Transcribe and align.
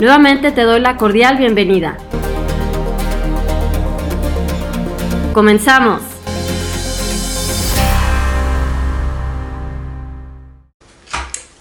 Nuevamente 0.00 0.52
te 0.52 0.64
doy 0.64 0.80
la 0.80 0.98
cordial 0.98 1.38
bienvenida. 1.38 1.96
Comenzamos. 5.32 6.02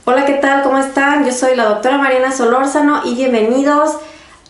Hola, 0.04 0.26
¿qué 0.26 0.34
tal? 0.34 0.64
¿Cómo 0.64 0.80
están? 0.80 1.26
Yo 1.26 1.32
soy 1.32 1.56
la 1.56 1.64
doctora 1.64 1.98
Mariana 1.98 2.34
Solórzano 2.34 3.04
y 3.06 3.16
bienvenidos 3.16 3.96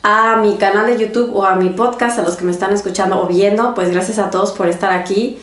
a 0.01 0.37
mi 0.37 0.55
canal 0.55 0.87
de 0.87 0.97
YouTube 0.97 1.35
o 1.35 1.45
a 1.45 1.53
mi 1.53 1.69
podcast, 1.69 2.17
a 2.17 2.23
los 2.23 2.37
que 2.37 2.43
me 2.43 2.51
están 2.51 2.73
escuchando 2.73 3.21
o 3.21 3.27
viendo, 3.27 3.75
pues 3.75 3.91
gracias 3.91 4.17
a 4.17 4.31
todos 4.31 4.51
por 4.53 4.67
estar 4.67 4.91
aquí. 4.91 5.37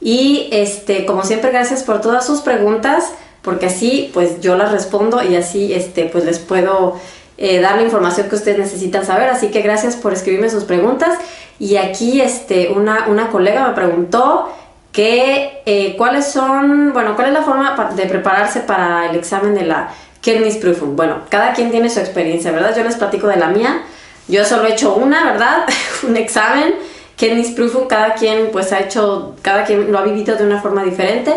Y 0.00 0.48
este, 0.52 1.04
como 1.04 1.24
siempre, 1.24 1.50
gracias 1.50 1.82
por 1.82 2.00
todas 2.00 2.24
sus 2.24 2.42
preguntas, 2.42 3.12
porque 3.42 3.66
así 3.66 4.12
pues 4.14 4.40
yo 4.40 4.56
las 4.56 4.70
respondo 4.70 5.20
y 5.20 5.34
así 5.34 5.72
este, 5.72 6.04
pues 6.04 6.24
les 6.24 6.38
puedo 6.38 6.94
eh, 7.38 7.60
dar 7.60 7.76
la 7.76 7.82
información 7.82 8.28
que 8.28 8.34
ustedes 8.34 8.58
necesitan 8.58 9.06
saber. 9.06 9.28
Así 9.28 9.48
que 9.48 9.62
gracias 9.62 9.96
por 9.96 10.12
escribirme 10.12 10.50
sus 10.50 10.64
preguntas. 10.64 11.16
Y 11.60 11.76
aquí 11.76 12.20
este, 12.20 12.68
una, 12.70 13.06
una 13.08 13.28
colega 13.28 13.68
me 13.68 13.74
preguntó 13.74 14.52
que 14.92 15.62
eh, 15.64 15.94
cuáles 15.96 16.26
son, 16.26 16.92
bueno, 16.92 17.14
cuál 17.14 17.28
es 17.28 17.34
la 17.34 17.42
forma 17.42 17.92
de 17.94 18.06
prepararse 18.06 18.60
para 18.60 19.08
el 19.08 19.16
examen 19.16 19.54
de 19.54 19.62
la 19.62 19.88
Kenntnisprüfung. 20.20 20.96
Bueno, 20.96 21.20
cada 21.28 21.52
quien 21.52 21.70
tiene 21.70 21.88
su 21.88 22.00
experiencia, 22.00 22.50
¿verdad? 22.50 22.76
Yo 22.76 22.82
les 22.82 22.96
platico 22.96 23.28
de 23.28 23.36
la 23.36 23.48
mía. 23.48 23.82
Yo 24.26 24.44
solo 24.44 24.66
he 24.66 24.72
hecho 24.72 24.94
una, 24.96 25.24
¿verdad? 25.24 25.64
Un 26.02 26.16
examen. 26.16 26.74
Kenntnisprüfung, 27.16 27.86
cada 27.86 28.14
quien 28.14 28.50
pues 28.50 28.72
ha 28.72 28.80
hecho, 28.80 29.36
cada 29.42 29.64
quien 29.64 29.90
lo 29.90 29.98
ha 29.98 30.02
vivido 30.02 30.36
de 30.36 30.44
una 30.44 30.60
forma 30.60 30.84
diferente 30.84 31.34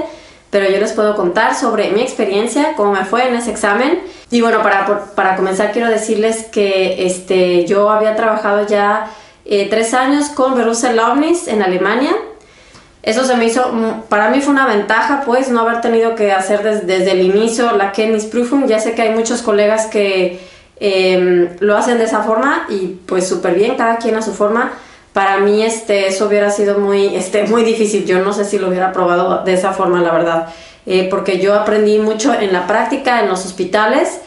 pero 0.51 0.69
yo 0.69 0.79
les 0.79 0.91
puedo 0.91 1.15
contar 1.15 1.55
sobre 1.55 1.91
mi 1.91 2.01
experiencia, 2.01 2.73
cómo 2.75 2.91
me 2.91 3.05
fue 3.05 3.27
en 3.27 3.35
ese 3.35 3.49
examen. 3.49 3.99
Y 4.29 4.41
bueno, 4.41 4.61
para, 4.61 5.05
para 5.15 5.37
comenzar 5.37 5.71
quiero 5.71 5.89
decirles 5.89 6.43
que 6.51 7.05
este, 7.05 7.65
yo 7.65 7.89
había 7.89 8.15
trabajado 8.17 8.67
ya 8.67 9.09
eh, 9.45 9.67
tres 9.69 9.93
años 9.93 10.27
con 10.29 10.55
Berusel 10.55 10.99
Omnis 10.99 11.47
en 11.47 11.61
Alemania. 11.63 12.11
Eso 13.01 13.23
se 13.23 13.35
me 13.35 13.45
hizo, 13.45 14.03
para 14.09 14.29
mí 14.29 14.41
fue 14.41 14.53
una 14.53 14.67
ventaja, 14.67 15.23
pues, 15.25 15.49
no 15.49 15.61
haber 15.61 15.81
tenido 15.81 16.15
que 16.15 16.31
hacer 16.33 16.61
desde 16.85 17.11
el 17.11 17.21
inicio 17.21 17.71
la 17.75 17.93
Kenntnisprüfung. 17.93 18.67
Ya 18.67 18.79
sé 18.79 18.93
que 18.93 19.01
hay 19.03 19.09
muchos 19.11 19.41
colegas 19.41 19.87
que 19.87 20.39
em, 20.79 21.49
lo 21.61 21.77
hacen 21.77 21.97
de 21.97 22.03
esa 22.03 22.23
forma 22.23 22.67
y 22.69 22.99
pues 23.05 23.27
súper 23.27 23.55
bien, 23.55 23.75
cada 23.75 23.97
quien 23.97 24.15
a 24.15 24.21
su 24.21 24.33
forma 24.33 24.73
para 25.13 25.39
mí 25.39 25.63
este, 25.63 26.07
eso 26.07 26.27
hubiera 26.27 26.49
sido 26.51 26.79
muy, 26.79 27.15
este, 27.15 27.43
muy 27.43 27.63
difícil. 27.63 28.05
Yo 28.05 28.19
no 28.19 28.33
sé 28.33 28.45
si 28.45 28.57
lo 28.57 28.69
hubiera 28.69 28.93
probado 28.93 29.43
de 29.43 29.53
esa 29.53 29.73
forma, 29.73 30.01
la 30.01 30.11
verdad. 30.11 30.47
Eh, 30.85 31.07
porque 31.09 31.39
yo 31.39 31.53
aprendí 31.53 31.99
mucho 31.99 32.33
en 32.33 32.53
la 32.53 32.65
práctica, 32.65 33.21
en 33.21 33.27
los 33.27 33.45
hospitales, 33.45 34.21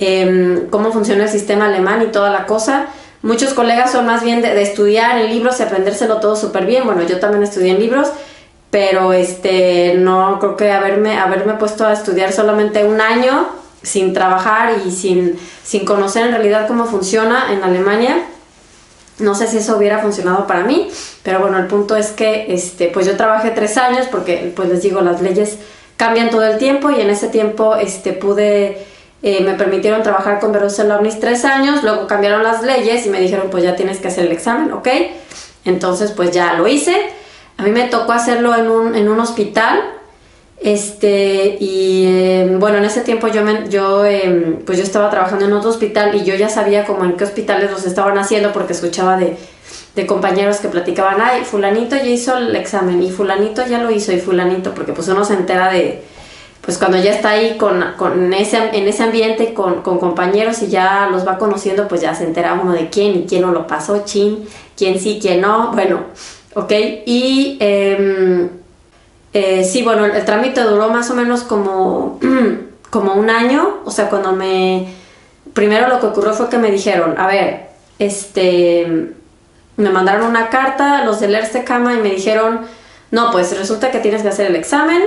em, 0.00 0.68
cómo 0.70 0.92
funciona 0.92 1.24
el 1.24 1.30
sistema 1.30 1.66
alemán 1.66 2.02
y 2.02 2.06
toda 2.06 2.30
la 2.30 2.46
cosa. 2.46 2.86
Muchos 3.22 3.54
colegas 3.54 3.92
son 3.92 4.06
más 4.06 4.22
bien 4.22 4.42
de, 4.42 4.60
estudiar 4.60 5.18
en 5.18 5.30
libros 5.30 5.58
y 5.60 5.62
aprendérselo 5.62 6.18
todo 6.18 6.36
súper 6.36 6.66
bien. 6.66 6.84
Bueno, 6.84 7.02
yo 7.04 7.20
también 7.20 7.42
estudié 7.44 7.70
en 7.70 7.78
libros, 7.78 8.08
pero 8.70 9.12
este, 9.12 9.94
no 9.94 10.38
creo 10.40 10.56
que 10.56 10.72
haberme, 10.72 11.16
haberme 11.18 11.54
puesto 11.54 11.86
a 11.86 11.92
estudiar 11.92 12.32
solamente 12.32 12.84
un 12.84 13.00
año 13.00 13.48
sin 13.82 14.12
trabajar 14.12 14.72
y 14.84 14.90
sin, 14.90 15.38
sin 15.62 15.84
conocer 15.84 16.26
en 16.26 16.32
realidad 16.32 16.66
cómo 16.66 16.86
funciona 16.86 17.52
en 17.52 17.62
Alemania 17.62 18.24
no 19.18 19.34
sé 19.34 19.46
si 19.46 19.58
eso 19.58 19.76
hubiera 19.76 19.98
funcionado 19.98 20.46
para 20.46 20.64
mí, 20.64 20.88
pero 21.22 21.40
bueno, 21.40 21.58
el 21.58 21.66
punto 21.66 21.96
es 21.96 22.08
que 22.08 22.52
este, 22.52 22.88
pues 22.88 23.06
yo 23.06 23.16
trabajé 23.16 23.50
tres 23.50 23.76
años 23.76 24.06
porque, 24.10 24.52
pues 24.54 24.68
les 24.68 24.82
digo, 24.82 25.00
las 25.00 25.20
leyes 25.20 25.58
cambian 25.96 26.30
todo 26.30 26.44
el 26.44 26.58
tiempo 26.58 26.90
y 26.90 27.00
en 27.00 27.10
ese 27.10 27.28
tiempo 27.28 27.76
este, 27.76 28.12
pude, 28.12 28.84
eh, 29.22 29.40
me 29.42 29.54
permitieron 29.54 30.02
trabajar 30.02 30.40
con 30.40 30.52
Verusel 30.52 30.90
Omnis 30.90 31.20
tres 31.20 31.44
años, 31.44 31.82
luego 31.82 32.06
cambiaron 32.06 32.42
las 32.42 32.62
leyes 32.62 33.06
y 33.06 33.10
me 33.10 33.20
dijeron, 33.20 33.48
pues 33.50 33.62
ya 33.62 33.76
tienes 33.76 33.98
que 33.98 34.08
hacer 34.08 34.26
el 34.26 34.32
examen, 34.32 34.72
¿ok? 34.72 34.88
Entonces, 35.64 36.10
pues 36.10 36.30
ya 36.32 36.54
lo 36.54 36.66
hice. 36.66 36.94
A 37.56 37.62
mí 37.62 37.70
me 37.70 37.84
tocó 37.84 38.12
hacerlo 38.12 38.54
en 38.56 38.68
un, 38.68 38.94
en 38.94 39.08
un 39.08 39.20
hospital 39.20 39.80
este, 40.60 41.56
y 41.60 42.06
em, 42.06 42.58
bueno, 42.58 42.78
en 42.78 42.84
ese 42.84 43.02
tiempo 43.02 43.28
yo, 43.28 43.42
yo, 43.68 44.04
em, 44.04 44.56
pues 44.64 44.78
yo 44.78 44.84
estaba 44.84 45.10
trabajando 45.10 45.44
en 45.44 45.52
otro 45.52 45.70
hospital 45.70 46.14
y 46.14 46.24
yo 46.24 46.34
ya 46.34 46.48
sabía 46.48 46.84
como 46.84 47.04
en 47.04 47.16
qué 47.16 47.24
hospitales 47.24 47.70
los 47.70 47.84
estaban 47.84 48.16
haciendo 48.18 48.52
porque 48.52 48.72
escuchaba 48.72 49.16
de, 49.16 49.36
de 49.94 50.06
compañeros 50.06 50.58
que 50.58 50.68
platicaban, 50.68 51.20
ay, 51.20 51.44
fulanito 51.44 51.96
ya 51.96 52.06
hizo 52.06 52.36
el 52.38 52.54
examen 52.56 53.02
y 53.02 53.10
fulanito 53.10 53.66
ya 53.66 53.82
lo 53.82 53.90
hizo 53.90 54.12
y 54.12 54.20
fulanito, 54.20 54.74
porque 54.74 54.92
pues 54.92 55.08
uno 55.08 55.24
se 55.24 55.34
entera 55.34 55.70
de, 55.70 56.02
pues 56.62 56.78
cuando 56.78 56.98
ya 56.98 57.12
está 57.12 57.30
ahí 57.30 57.58
con, 57.58 57.84
con 57.98 58.32
ese, 58.32 58.56
en 58.72 58.88
ese 58.88 59.02
ambiente 59.02 59.52
con, 59.54 59.82
con, 59.82 59.98
compañeros 59.98 60.62
y 60.62 60.68
ya 60.68 61.08
los 61.10 61.26
va 61.26 61.36
conociendo, 61.36 61.88
pues 61.88 62.00
ya 62.00 62.14
se 62.14 62.24
entera 62.24 62.54
uno 62.54 62.72
de 62.72 62.88
quién 62.88 63.16
y 63.16 63.26
quién 63.26 63.42
no 63.42 63.52
lo 63.52 63.66
pasó, 63.66 64.04
chin, 64.04 64.48
quién 64.76 64.98
sí, 64.98 65.18
quién 65.20 65.40
no, 65.42 65.72
bueno, 65.72 66.04
ok, 66.54 66.72
y... 67.06 67.58
Eh, 67.60 68.48
eh, 69.34 69.64
sí, 69.64 69.82
bueno, 69.82 70.04
el, 70.04 70.24
trámite 70.24 70.62
duró 70.62 70.90
más 70.90 71.10
o 71.10 71.14
menos 71.16 71.42
como, 71.42 72.20
como 72.90 73.14
un 73.14 73.28
año, 73.28 73.80
o 73.84 73.90
sea, 73.90 74.08
cuando 74.08 74.32
me... 74.32 74.94
Primero 75.52 75.88
lo 75.88 76.00
que 76.00 76.06
ocurrió 76.06 76.32
fue 76.32 76.48
que 76.48 76.58
me 76.58 76.70
dijeron, 76.70 77.16
a 77.18 77.26
ver, 77.26 77.68
este, 77.98 79.12
me 79.76 79.90
mandaron 79.90 80.28
una 80.28 80.50
carta 80.50 81.04
los 81.04 81.20
del 81.20 81.34
Erste 81.34 81.64
Cama 81.64 81.94
y 81.94 81.98
me 81.98 82.10
dijeron, 82.10 82.60
no, 83.10 83.30
pues 83.32 83.56
resulta 83.58 83.90
que 83.90 83.98
tienes 83.98 84.22
que 84.22 84.28
hacer 84.28 84.46
el 84.46 84.56
examen 84.56 85.02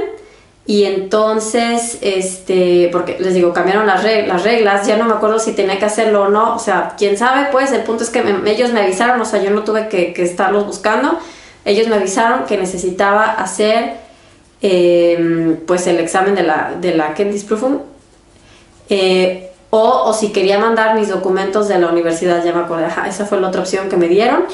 y 0.66 0.84
entonces, 0.84 1.98
este, 2.02 2.90
porque 2.92 3.18
les 3.20 3.34
digo, 3.34 3.54
cambiaron 3.54 3.88
las, 3.88 4.04
las 4.04 4.44
reglas, 4.44 4.88
ya 4.88 4.98
no 4.98 5.06
me 5.06 5.14
acuerdo 5.14 5.40
si 5.40 5.54
tenía 5.54 5.80
que 5.80 5.86
hacerlo 5.86 6.24
o 6.24 6.30
no, 6.30 6.56
o 6.56 6.59
sea, 6.59 6.96
quién 6.98 7.18
sabe, 7.18 7.48
pues 7.52 7.72
el 7.72 7.82
punto 7.82 8.04
es 8.04 8.09
que 8.09 8.24
ellos 8.46 8.72
me 8.72 8.82
avisaron, 8.82 9.20
o 9.20 9.26
sea, 9.26 9.42
yo 9.42 9.52
no 9.52 9.64
tuve 9.64 9.88
que 9.88 10.14
estarlos 10.18 10.66
buscando, 10.66 11.18
ellos 11.66 11.88
me 11.88 11.96
avisaron 11.96 12.46
que 12.46 12.58
necesitaba 12.58 13.26
hacer 13.26 14.06
Em, 14.62 15.58
pues 15.67 15.85
el 15.85 15.99
examen 15.99 16.34
de 16.34 16.41
la, 16.41 16.73
de 16.82 16.96
la 16.96 17.14
eh, 18.90 19.52
o, 19.70 19.79
o, 19.79 20.14
si 20.14 20.29
quería 20.29 20.58
mandar 20.58 20.96
mis 20.96 21.09
documentos 21.09 21.67
de 21.67 21.78
la 21.78 21.87
universidad, 21.87 22.43
ya 22.43 22.53
me 22.53 22.61
acordé, 22.61 22.87
esa 23.08 23.26
fue 23.26 23.40
la 23.40 23.49
otra 23.49 23.61
opción 23.61 23.90
que 23.90 23.97
me 23.97 24.08
dieron. 24.08 24.46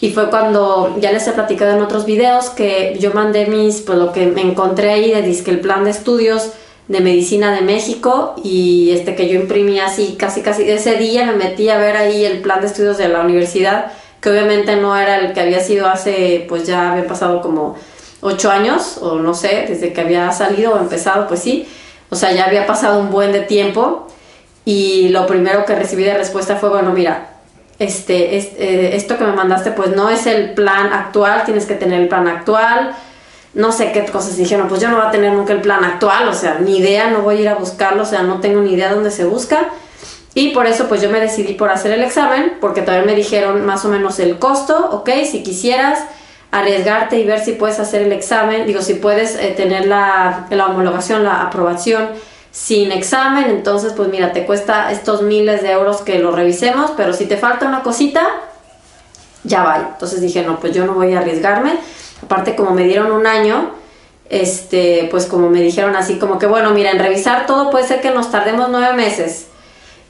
Y 0.00 0.12
fue 0.12 0.30
cuando 0.30 0.96
ya 1.00 1.12
les 1.12 1.26
he 1.28 1.32
platicado 1.32 1.76
en 1.76 1.82
otros 1.82 2.04
videos 2.04 2.50
que 2.50 2.96
yo 2.98 3.12
mandé 3.12 3.46
mis, 3.46 3.80
pues 3.80 3.98
lo 3.98 4.12
que 4.12 4.26
me 4.26 4.42
encontré 4.42 4.90
ahí 4.90 5.12
de 5.12 5.22
disque 5.22 5.50
el 5.50 5.60
plan 5.60 5.84
de 5.84 5.90
estudios 5.90 6.52
de 6.88 7.00
medicina 7.00 7.54
de 7.54 7.60
México 7.60 8.34
y 8.42 8.90
este 8.92 9.14
que 9.14 9.28
yo 9.28 9.38
imprimí 9.38 9.78
así 9.78 10.16
casi 10.18 10.40
casi 10.40 10.62
ese 10.62 10.94
día 10.96 11.26
me 11.26 11.34
metí 11.34 11.68
a 11.68 11.76
ver 11.76 11.98
ahí 11.98 12.24
el 12.24 12.40
plan 12.40 12.62
de 12.62 12.66
estudios 12.66 12.96
de 12.96 13.08
la 13.08 13.20
universidad 13.20 13.92
que 14.22 14.30
obviamente 14.30 14.74
no 14.76 14.96
era 14.96 15.18
el 15.18 15.34
que 15.34 15.40
había 15.40 15.60
sido 15.60 15.86
hace 15.86 16.46
pues 16.48 16.66
ya 16.66 16.92
había 16.92 17.06
pasado 17.06 17.42
como 17.42 17.76
ocho 18.20 18.50
años, 18.50 18.98
o 19.00 19.16
no 19.16 19.34
sé, 19.34 19.66
desde 19.68 19.92
que 19.92 20.00
había 20.00 20.30
salido 20.32 20.74
o 20.74 20.78
empezado, 20.78 21.28
pues 21.28 21.40
sí, 21.40 21.68
o 22.10 22.16
sea, 22.16 22.32
ya 22.32 22.46
había 22.46 22.66
pasado 22.66 23.00
un 23.00 23.10
buen 23.10 23.32
de 23.32 23.40
tiempo 23.40 24.08
y 24.64 25.08
lo 25.10 25.26
primero 25.26 25.64
que 25.64 25.74
recibí 25.74 26.04
de 26.04 26.14
respuesta 26.14 26.56
fue, 26.56 26.68
bueno, 26.68 26.90
mira, 26.90 27.30
este, 27.78 28.36
eh, 28.36 28.96
esto 28.96 29.16
que 29.16 29.24
me 29.24 29.32
mandaste 29.32 29.70
pues 29.70 29.94
no 29.94 30.10
es 30.10 30.26
el 30.26 30.54
plan 30.54 30.92
actual, 30.92 31.44
tienes 31.44 31.64
que 31.64 31.74
tener 31.74 32.00
el 32.00 32.08
plan 32.08 32.26
actual, 32.26 32.94
no 33.54 33.72
sé 33.72 33.92
qué 33.92 34.04
cosas 34.06 34.36
dijeron, 34.36 34.68
pues 34.68 34.80
yo 34.80 34.88
no 34.88 34.96
voy 34.96 35.06
a 35.06 35.10
tener 35.10 35.32
nunca 35.32 35.52
el 35.52 35.60
plan 35.60 35.84
actual, 35.84 36.28
o 36.28 36.34
sea, 36.34 36.58
ni 36.58 36.78
idea, 36.78 37.10
no 37.10 37.22
voy 37.22 37.38
a 37.38 37.40
ir 37.40 37.48
a 37.48 37.54
buscarlo, 37.54 38.02
o 38.02 38.06
sea, 38.06 38.22
no 38.22 38.40
tengo 38.40 38.60
ni 38.60 38.72
idea 38.72 38.92
dónde 38.92 39.10
se 39.10 39.24
busca. 39.24 39.68
Y 40.34 40.50
por 40.50 40.66
eso 40.66 40.86
pues 40.86 41.02
yo 41.02 41.10
me 41.10 41.20
decidí 41.20 41.54
por 41.54 41.70
hacer 41.70 41.92
el 41.92 42.02
examen, 42.02 42.58
porque 42.60 42.82
también 42.82 43.06
me 43.06 43.14
dijeron 43.14 43.64
más 43.64 43.84
o 43.84 43.88
menos 43.88 44.18
el 44.20 44.38
costo, 44.38 44.90
ok, 44.92 45.10
si 45.28 45.42
quisieras 45.42 46.00
arriesgarte 46.50 47.18
y 47.18 47.24
ver 47.24 47.40
si 47.40 47.52
puedes 47.52 47.78
hacer 47.78 48.02
el 48.02 48.12
examen, 48.12 48.66
digo, 48.66 48.80
si 48.82 48.94
puedes 48.94 49.36
eh, 49.36 49.54
tener 49.56 49.86
la, 49.86 50.46
la 50.50 50.66
homologación, 50.66 51.24
la 51.24 51.42
aprobación 51.42 52.08
sin 52.50 52.90
examen, 52.90 53.50
entonces 53.50 53.92
pues 53.94 54.08
mira, 54.08 54.32
te 54.32 54.46
cuesta 54.46 54.90
estos 54.90 55.22
miles 55.22 55.62
de 55.62 55.72
euros 55.72 56.00
que 56.00 56.18
lo 56.18 56.32
revisemos, 56.32 56.92
pero 56.96 57.12
si 57.12 57.26
te 57.26 57.36
falta 57.36 57.66
una 57.66 57.82
cosita, 57.82 58.26
ya 59.44 59.62
va. 59.62 59.90
Entonces 59.92 60.20
dije, 60.20 60.42
no, 60.42 60.58
pues 60.58 60.74
yo 60.74 60.84
no 60.84 60.94
voy 60.94 61.14
a 61.14 61.18
arriesgarme. 61.18 61.74
Aparte, 62.22 62.56
como 62.56 62.72
me 62.72 62.84
dieron 62.84 63.12
un 63.12 63.26
año, 63.26 63.70
este, 64.28 65.08
pues 65.10 65.26
como 65.26 65.48
me 65.50 65.60
dijeron 65.60 65.96
así, 65.96 66.18
como 66.18 66.38
que 66.38 66.46
bueno, 66.46 66.70
mira, 66.70 66.90
en 66.90 66.98
revisar 66.98 67.46
todo 67.46 67.70
puede 67.70 67.86
ser 67.86 68.00
que 68.00 68.10
nos 68.10 68.30
tardemos 68.30 68.68
nueve 68.70 68.94
meses. 68.94 69.46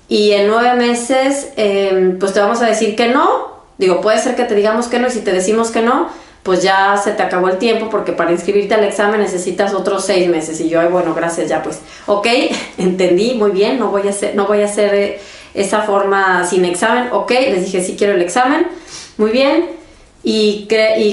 Y 0.08 0.32
en 0.32 0.48
nueve 0.48 0.74
meses, 0.74 1.48
em, 1.56 2.18
pues 2.18 2.32
te 2.32 2.40
vamos 2.40 2.62
a 2.62 2.66
decir 2.66 2.96
que 2.96 3.08
no. 3.08 3.58
Digo, 3.76 4.00
puede 4.00 4.18
ser 4.18 4.34
que 4.34 4.44
te 4.44 4.54
digamos 4.54 4.88
que 4.88 4.98
no 4.98 5.08
y 5.08 5.10
si 5.10 5.20
te 5.20 5.32
decimos 5.32 5.70
que 5.70 5.82
no, 5.82 6.08
pues 6.48 6.62
ya 6.62 6.96
se 6.96 7.12
te 7.12 7.22
acabó 7.22 7.50
el 7.50 7.58
tiempo 7.58 7.90
porque 7.90 8.12
para 8.12 8.32
inscribirte 8.32 8.72
al 8.72 8.82
examen 8.82 9.20
necesitas 9.20 9.74
otros 9.74 10.06
seis 10.06 10.30
meses. 10.30 10.58
Y 10.62 10.70
yo, 10.70 10.80
ay, 10.80 10.88
bueno, 10.88 11.12
gracias, 11.12 11.50
ya 11.50 11.62
pues, 11.62 11.80
ok, 12.06 12.26
entendí, 12.78 13.34
muy 13.34 13.50
bien, 13.50 13.78
no 13.78 13.90
voy 13.90 14.06
a 14.06 14.10
hacer, 14.12 14.34
no 14.34 14.46
voy 14.46 14.62
a 14.62 14.64
hacer 14.64 14.94
eh, 14.94 15.20
esa 15.52 15.82
forma 15.82 16.46
sin 16.46 16.64
examen, 16.64 17.08
ok, 17.12 17.30
les 17.32 17.66
dije, 17.66 17.84
sí 17.84 17.96
quiero 17.98 18.14
el 18.14 18.22
examen, 18.22 18.66
muy 19.18 19.30
bien. 19.30 19.66
Y, 20.22 20.64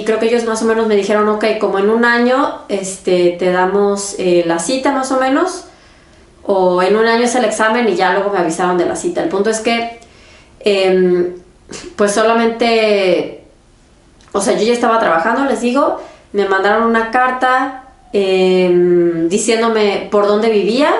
creo 0.05 0.19
que 0.19 0.27
ellos 0.27 0.45
más 0.45 0.61
o 0.61 0.65
menos 0.65 0.87
me 0.87 0.95
dijeron, 0.95 1.27
ok, 1.27 1.43
como 1.59 1.79
en 1.79 1.89
un 1.89 2.05
año 2.05 2.61
este, 2.69 3.35
te 3.37 3.51
damos 3.51 4.15
eh, 4.17 4.45
la 4.47 4.59
cita 4.59 4.93
más 4.93 5.11
o 5.11 5.19
menos, 5.19 5.65
o 6.43 6.81
en 6.81 6.95
un 6.95 7.07
año 7.07 7.25
es 7.25 7.35
el 7.35 7.43
examen 7.43 7.89
y 7.89 7.97
ya 7.97 8.13
luego 8.13 8.29
me 8.29 8.39
avisaron 8.39 8.77
de 8.77 8.85
la 8.85 8.95
cita. 8.95 9.21
El 9.21 9.27
punto 9.27 9.49
es 9.49 9.59
que, 9.59 9.99
em, 10.61 11.33
pues 11.97 12.13
solamente 12.13 13.44
o 14.35 14.41
sea, 14.41 14.57
yo 14.57 14.65
ya 14.65 14.73
estaba 14.73 14.99
trabajando, 14.99 15.45
les 15.45 15.61
digo, 15.61 16.01
me 16.33 16.45
mandaron 16.45 16.83
una 16.83 17.09
carta 17.09 17.85
em, 18.11 19.29
diciéndome 19.29 20.09
por 20.11 20.27
dónde 20.27 20.49
vivía 20.49 20.93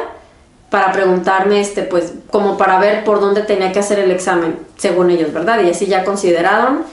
para 0.70 0.94
preguntarme, 0.94 1.60
este, 1.60 1.84
pues, 1.84 2.14
como 2.32 2.58
para 2.58 2.80
ver 2.80 3.04
por 3.04 3.20
dónde 3.20 3.42
tenía 3.42 3.74
que 3.74 3.80
hacer 3.80 4.00
el 4.00 4.12
examen, 4.12 4.58
según 4.78 5.12
ellos, 5.12 5.34
¿verdad? 5.34 5.60
Y 5.60 5.70
así 5.70 5.86
ya 5.86 6.06
consideraron. 6.06 6.84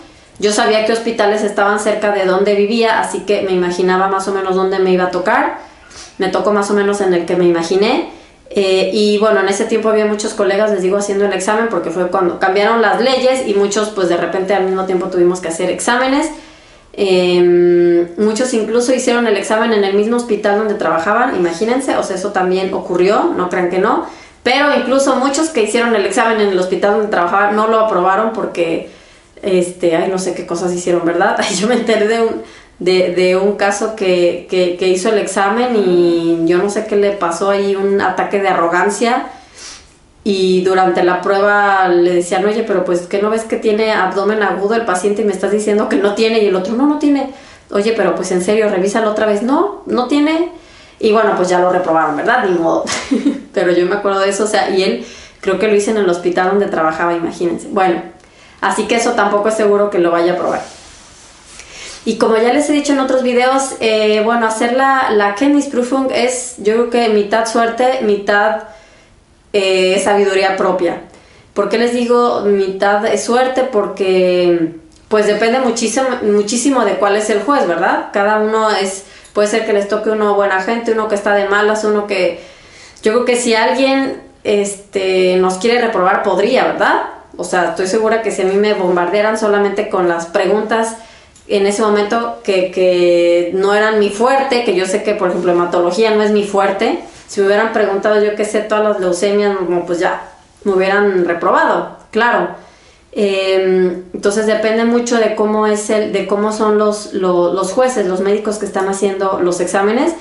Yo 0.41 0.51
sabía 0.51 0.85
que 0.85 0.93
hospitales 0.93 1.45
estaban 1.45 1.79
cerca 1.79 2.11
de 2.11 2.25
donde 2.25 2.57
vivía, 2.57 2.99
así 2.99 3.21
que 3.21 3.43
me 3.43 3.53
imaginaba 3.53 4.09
más 4.09 4.27
o 4.27 4.33
menos 4.33 4.57
dónde 4.57 4.81
me 4.81 4.91
iba 4.91 5.05
a 5.05 5.11
tocar. 5.13 5.59
Me 6.19 6.29
tocó 6.29 6.53
más 6.53 6.69
o 6.73 6.75
menos 6.75 7.01
en 7.01 7.15
el 7.15 7.25
que 7.25 7.37
me 7.37 7.45
imaginé. 7.45 8.11
Eh, 8.55 8.91
y 8.93 9.17
bueno, 9.19 9.41
en 9.41 9.49
ese 9.49 9.65
tiempo 9.65 9.89
había 9.89 10.05
muchos 10.05 10.35
colegas, 10.35 10.71
les 10.71 10.83
digo, 10.83 10.99
haciendo 10.99 11.25
el 11.25 11.33
examen 11.33 11.69
porque 11.71 11.91
fue 11.91 12.09
cuando 12.09 12.39
cambiaron 12.39 12.83
las 12.83 13.01
leyes 13.01 13.47
y 13.47 13.55
muchos 13.55 13.89
pues 13.91 14.11
de 14.11 14.19
repente 14.19 14.53
al 14.53 14.65
mismo 14.65 14.85
tiempo 14.85 15.07
tuvimos 15.07 15.41
que 15.41 15.49
hacer 15.49 15.71
exámenes. 15.71 16.29
Em, 16.93 18.09
muchos 18.19 18.53
incluso 18.53 18.93
hicieron 18.93 19.27
el 19.27 19.39
examen 19.39 19.73
en 19.73 19.85
el 19.85 19.95
mismo 19.95 20.17
hospital 20.17 20.59
donde 20.59 20.75
trabajaban, 20.75 21.35
imagínense, 21.37 21.97
o 21.97 22.03
sea, 22.03 22.17
eso 22.17 22.33
también 22.33 22.75
ocurrió, 22.75 23.33
no 23.35 23.49
crean 23.49 23.71
que 23.71 23.79
no. 23.79 24.07
Pero 24.43 24.75
incluso 24.77 25.17
muchos 25.17 25.49
que 25.49 25.63
hicieron 25.63 25.95
el 25.95 26.05
examen 26.05 26.41
en 26.41 26.49
el 26.49 26.59
hospital 26.59 26.93
donde 26.95 27.09
trabajaban 27.09 27.57
no 27.57 27.69
lo 27.69 27.81
aprobaron 27.81 28.33
porque, 28.35 28.91
este, 29.41 29.97
ay, 29.97 30.11
no 30.11 30.19
sé 30.19 30.35
qué 30.35 30.47
cosas 30.47 30.75
hicieron, 30.75 31.07
¿verdad? 31.07 31.43
Yo 31.59 31.69
me 31.69 31.77
enteré 31.77 32.07
de 32.07 32.21
un, 32.21 32.43
de, 32.79 33.37
un 33.37 33.57
caso 33.57 33.95
que, 33.95 34.47
que, 34.51 34.89
hizo 34.89 35.11
el 35.11 35.19
examen 35.19 35.77
y 35.77 36.43
yo 36.47 36.59
no 36.59 36.69
sé 36.69 36.87
qué 36.87 36.97
le 36.97 37.13
pasó 37.13 37.51
ahí, 37.51 37.77
un 37.77 38.01
ataque 38.01 38.41
de 38.41 38.49
arrogancia. 38.49 39.27
Y 40.25 40.63
durante 40.63 41.03
la 41.03 41.21
prueba 41.21 41.89
le 41.89 42.15
decían, 42.15 42.45
oye, 42.45 42.63
pero 42.65 42.85
pues 42.85 43.03
que 43.03 43.21
no 43.21 43.31
ves 43.31 43.43
que 43.43 43.57
tiene 43.57 43.93
abdomen 43.93 44.43
agudo 44.43 44.75
el 44.75 44.85
paciente 44.85 45.23
y 45.23 45.25
me 45.25 45.33
estás 45.33 45.51
diciendo 45.51 45.89
que 45.89 45.97
no 45.97 46.15
tiene 46.15 46.41
y 46.41 46.47
el 46.47 46.55
otro, 46.55 46.75
no, 46.75 46.87
no 46.87 46.99
tiene. 46.99 47.33
Oye, 47.71 47.93
pero 47.97 48.15
pues 48.15 48.31
en 48.31 48.43
serio, 48.43 48.69
revísalo 48.69 49.11
otra 49.11 49.27
vez. 49.27 49.43
No, 49.43 49.83
no 49.87 50.07
tiene. 50.07 50.51
Y 51.01 51.11
bueno, 51.11 51.33
pues 51.37 51.49
ya 51.49 51.59
lo 51.59 51.73
reprobaron, 51.73 52.17
¿verdad? 52.17 52.45
Ni 52.49 52.57
modo. 52.57 52.85
pero 53.53 53.73
yo 53.73 53.87
me 53.87 53.97
acuerdo 53.97 54.21
de 54.21 54.29
eso, 54.29 54.45
o 54.45 54.47
sea, 54.47 54.71
y 54.71 54.83
él 54.83 55.05
creo 55.41 55.59
que 55.59 55.67
lo 55.67 55.75
hice 55.75 55.91
en 55.91 55.97
el 55.97 56.09
hospital 56.09 56.51
donde 56.51 56.67
trabajaba, 56.67 57.15
imagínense. 57.15 57.67
Bueno, 57.69 58.03
así 58.61 58.85
que 58.85 58.97
eso 58.97 59.13
tampoco 59.13 59.49
es 59.49 59.55
seguro 59.55 59.91
que 59.91 59.99
lo 59.99 60.13
vaya 60.13 60.35
a 60.35 60.37
probar. 60.37 60.63
Y 62.05 62.19
como 62.19 62.37
ya 62.37 62.53
les 62.53 62.69
he 62.69 62.73
dicho 62.73 62.93
en 62.93 62.99
otros 62.99 63.23
videos, 63.23 63.77
eh, 63.81 64.23
bueno, 64.25 64.47
hacer 64.47 64.73
la, 64.73 65.11
la 65.13 65.35
Kennisprüfung 65.37 66.11
es, 66.13 66.57
yo 66.59 66.73
creo 66.75 66.91
que 66.91 67.09
mitad 67.11 67.47
suerte, 67.47 68.01
mitad 68.03 68.65
eh, 69.53 70.01
sabiduría 70.03 70.57
propia. 70.57 71.03
¿Por 71.55 71.69
qué 71.69 71.79
les 71.79 71.93
digo 71.93 72.41
mitad 72.41 73.05
suerte? 73.19 73.63
Porque 73.63 74.73
pues 75.07 75.27
depende 75.27 75.61
muchísimo, 75.61 76.07
muchísimo 76.23 76.85
de 76.85 76.95
cuál 76.95 77.17
es 77.17 77.29
el 77.31 77.43
juez, 77.43 77.69
¿verdad? 77.69 78.07
Cada 78.13 78.39
uno 78.39 78.71
es, 78.71 79.05
puede 79.35 79.47
ser 79.47 79.67
que 79.67 79.75
les 79.75 79.87
toque 79.87 80.11
uno 80.11 80.35
buena 80.35 80.63
gente, 80.63 80.93
uno 80.93 81.07
que 81.07 81.15
está 81.15 81.35
de 81.35 81.49
malas, 81.49 81.85
uno 81.85 82.07
que... 82.07 82.41
Yo 83.03 83.13
creo 83.13 83.25
que 83.27 83.37
si 83.37 83.55
alguien 83.55 84.23
este, 84.43 85.37
nos 85.37 85.59
quiere 85.59 85.83
reprobar, 85.83 86.23
podría, 86.23 86.65
¿verdad? 86.65 87.03
O 87.37 87.45
sea, 87.45 87.71
estoy 87.71 87.89
segura 87.89 88.23
que 88.23 88.31
si 88.31 88.43
a 88.43 88.47
mí 88.47 88.57
me 88.57 88.73
bombardearan 88.73 89.39
solamente 89.39 89.91
con 89.91 90.09
las 90.09 90.27
preguntas 90.27 90.97
en 91.57 91.67
ese 91.67 91.83
momento 91.83 92.39
que, 92.43 92.71
que, 92.71 93.51
no 93.55 93.75
eran 93.75 93.99
mi 93.99 94.09
fuerte, 94.09 94.65
que 94.65 94.75
yo 94.75 94.87
sé 94.87 95.03
que 95.03 95.15
por 95.15 95.29
ejemplo 95.29 95.53
hematología 95.53 96.15
no 96.15 96.23
es 96.23 96.31
mi 96.31 96.45
fuerte, 96.45 97.01
si 97.29 97.41
me 97.41 97.47
hubieran 97.47 97.73
preguntado 97.73 98.23
yo 98.23 98.35
qué 98.35 98.45
sé 98.45 98.61
todas 98.61 98.85
las 98.85 99.01
leucemias, 99.01 99.57
pues 99.87 99.99
ya 99.99 100.31
me 100.65 100.73
hubieran 100.73 101.27
reprobado, 101.27 101.97
claro. 102.11 102.49
Em, 103.15 104.05
entonces 104.15 104.47
depende 104.47 104.87
mucho 104.87 105.19
de 105.19 105.35
cómo 105.35 105.67
es 105.67 105.91
el, 105.91 106.13
de 106.15 106.27
cómo 106.27 106.53
son 106.53 106.79
los, 106.79 107.13
los, 107.13 107.73
jueces, 107.73 108.07
los 108.07 108.21
médicos 108.21 108.57
que 108.57 108.65
están 108.65 108.89
haciendo 108.89 109.41
los 109.43 109.61
exámenes. 109.61 110.15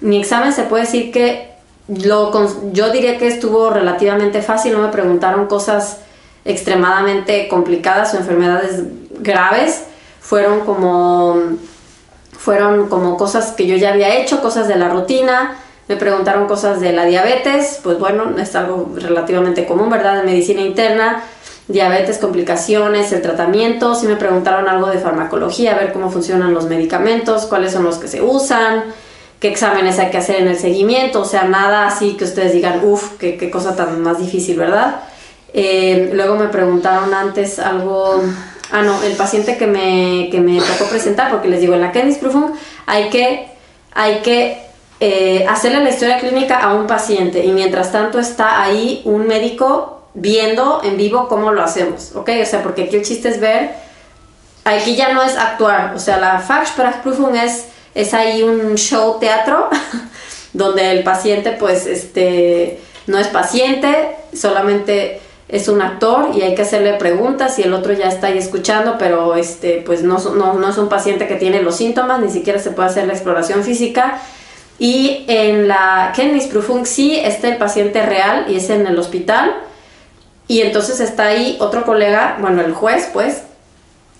Mi 0.00 0.18
examen 0.18 0.54
se 0.54 0.62
puede 0.62 0.84
decir 0.84 1.12
que 1.12 1.50
lo, 1.88 2.32
yo 2.72 2.90
diría 2.90 3.18
que 3.18 3.26
estuvo 3.26 3.68
relativamente 3.68 4.40
fácil, 4.40 4.72
no 4.72 4.78
me 4.78 4.88
preguntaron 4.88 5.46
cosas 5.46 5.98
extremadamente 6.46 7.48
complicadas 7.48 8.14
o 8.14 8.16
enfermedades 8.16 8.84
graves 9.18 9.84
fueron 10.20 10.60
como 10.60 11.58
fueron 12.40 12.88
como 12.88 13.18
cosas 13.18 13.52
que 13.52 13.66
yo 13.66 13.76
ya 13.76 13.92
había 13.92 14.16
hecho, 14.16 14.40
cosas 14.40 14.66
de 14.66 14.76
la 14.76 14.88
rutina. 14.88 15.58
Me 15.88 15.96
preguntaron 15.96 16.46
cosas 16.46 16.80
de 16.80 16.92
la 16.92 17.04
diabetes, 17.04 17.80
pues 17.82 17.98
bueno, 17.98 18.38
es 18.38 18.56
algo 18.56 18.92
relativamente 18.94 19.66
común, 19.66 19.90
¿verdad? 19.90 20.16
De 20.16 20.22
medicina 20.22 20.62
interna, 20.62 21.22
diabetes, 21.68 22.16
complicaciones, 22.16 23.12
el 23.12 23.20
tratamiento. 23.20 23.94
Sí 23.94 24.06
me 24.06 24.16
preguntaron 24.16 24.68
algo 24.68 24.86
de 24.86 24.98
farmacología, 24.98 25.72
a 25.72 25.78
ver 25.78 25.92
cómo 25.92 26.10
funcionan 26.10 26.54
los 26.54 26.64
medicamentos, 26.64 27.44
cuáles 27.44 27.72
son 27.72 27.84
los 27.84 27.98
que 27.98 28.08
se 28.08 28.22
usan, 28.22 28.84
qué 29.38 29.48
exámenes 29.48 29.98
hay 29.98 30.10
que 30.10 30.16
hacer 30.16 30.36
en 30.36 30.48
el 30.48 30.58
seguimiento, 30.58 31.20
o 31.20 31.24
sea, 31.26 31.44
nada 31.44 31.86
así 31.86 32.16
que 32.16 32.24
ustedes 32.24 32.52
digan, 32.52 32.80
uff, 32.84 33.18
qué, 33.18 33.50
cosa 33.50 33.76
tan 33.76 34.00
más 34.00 34.18
difícil, 34.18 34.56
¿verdad? 34.58 35.00
Eh, 35.52 36.10
luego 36.14 36.36
me 36.36 36.48
preguntaron 36.48 37.12
antes 37.12 37.58
algo 37.58 38.22
Ah, 38.72 38.82
no, 38.82 39.02
el 39.02 39.14
paciente 39.14 39.56
que 39.56 39.66
me, 39.66 40.28
que 40.30 40.40
me 40.40 40.60
tocó 40.60 40.88
presentar, 40.88 41.30
porque 41.30 41.48
les 41.48 41.60
digo, 41.60 41.74
en 41.74 41.80
la 41.80 41.92
Kennisprüfung 41.92 42.52
hay 42.86 43.08
que, 43.10 43.48
hay 43.92 44.20
que 44.20 44.58
eh, 45.00 45.46
hacerle 45.48 45.82
la 45.82 45.90
historia 45.90 46.18
clínica 46.18 46.58
a 46.58 46.74
un 46.74 46.86
paciente 46.86 47.44
y 47.44 47.52
mientras 47.52 47.90
tanto 47.90 48.18
está 48.18 48.62
ahí 48.62 49.02
un 49.04 49.26
médico 49.26 50.02
viendo 50.14 50.82
en 50.84 50.96
vivo 50.96 51.26
cómo 51.28 51.52
lo 51.52 51.62
hacemos, 51.62 52.14
¿ok? 52.14 52.30
O 52.42 52.46
sea, 52.46 52.62
porque 52.62 52.84
aquí 52.84 52.96
el 52.96 53.02
chiste 53.02 53.28
es 53.28 53.40
ver, 53.40 53.70
aquí 54.64 54.96
ya 54.96 55.12
no 55.12 55.22
es 55.22 55.36
actuar, 55.36 55.94
o 55.94 55.98
sea, 55.98 56.18
la 56.18 56.38
Fachsprachprüfung 56.40 57.34
es, 57.36 57.66
es 57.94 58.14
ahí 58.14 58.42
un 58.42 58.76
show 58.76 59.18
teatro 59.18 59.68
donde 60.52 60.90
el 60.92 61.02
paciente 61.02 61.52
pues 61.52 61.86
este 61.86 62.80
no 63.06 63.18
es 63.18 63.28
paciente, 63.28 64.16
solamente 64.32 65.20
es 65.52 65.68
un 65.68 65.82
actor 65.82 66.30
y 66.34 66.42
hay 66.42 66.54
que 66.54 66.62
hacerle 66.62 66.94
preguntas 66.94 67.58
y 67.58 67.62
el 67.62 67.74
otro 67.74 67.92
ya 67.92 68.06
está 68.06 68.28
ahí 68.28 68.38
escuchando, 68.38 68.96
pero 68.98 69.34
este, 69.34 69.82
pues 69.84 70.02
no, 70.02 70.18
no, 70.18 70.68
es 70.68 70.78
un 70.78 70.88
paciente 70.88 71.26
que 71.26 71.34
tiene 71.34 71.60
los 71.62 71.76
síntomas, 71.76 72.20
ni 72.20 72.30
siquiera 72.30 72.60
se 72.60 72.70
puede 72.70 72.88
hacer 72.88 73.06
la 73.06 73.14
exploración 73.14 73.64
física. 73.64 74.20
Y 74.78 75.24
en 75.28 75.68
la 75.68 76.12
Kennisprüfung 76.14 76.86
sí 76.86 77.16
está 77.16 77.48
el 77.48 77.56
paciente 77.58 78.00
real 78.06 78.46
y 78.48 78.56
es 78.56 78.70
en 78.70 78.86
el 78.86 78.98
hospital. 78.98 79.54
Y 80.46 80.62
entonces 80.62 81.00
está 81.00 81.26
ahí 81.26 81.56
otro 81.60 81.84
colega, 81.84 82.38
bueno, 82.40 82.62
el 82.62 82.72
juez, 82.72 83.08
pues, 83.12 83.42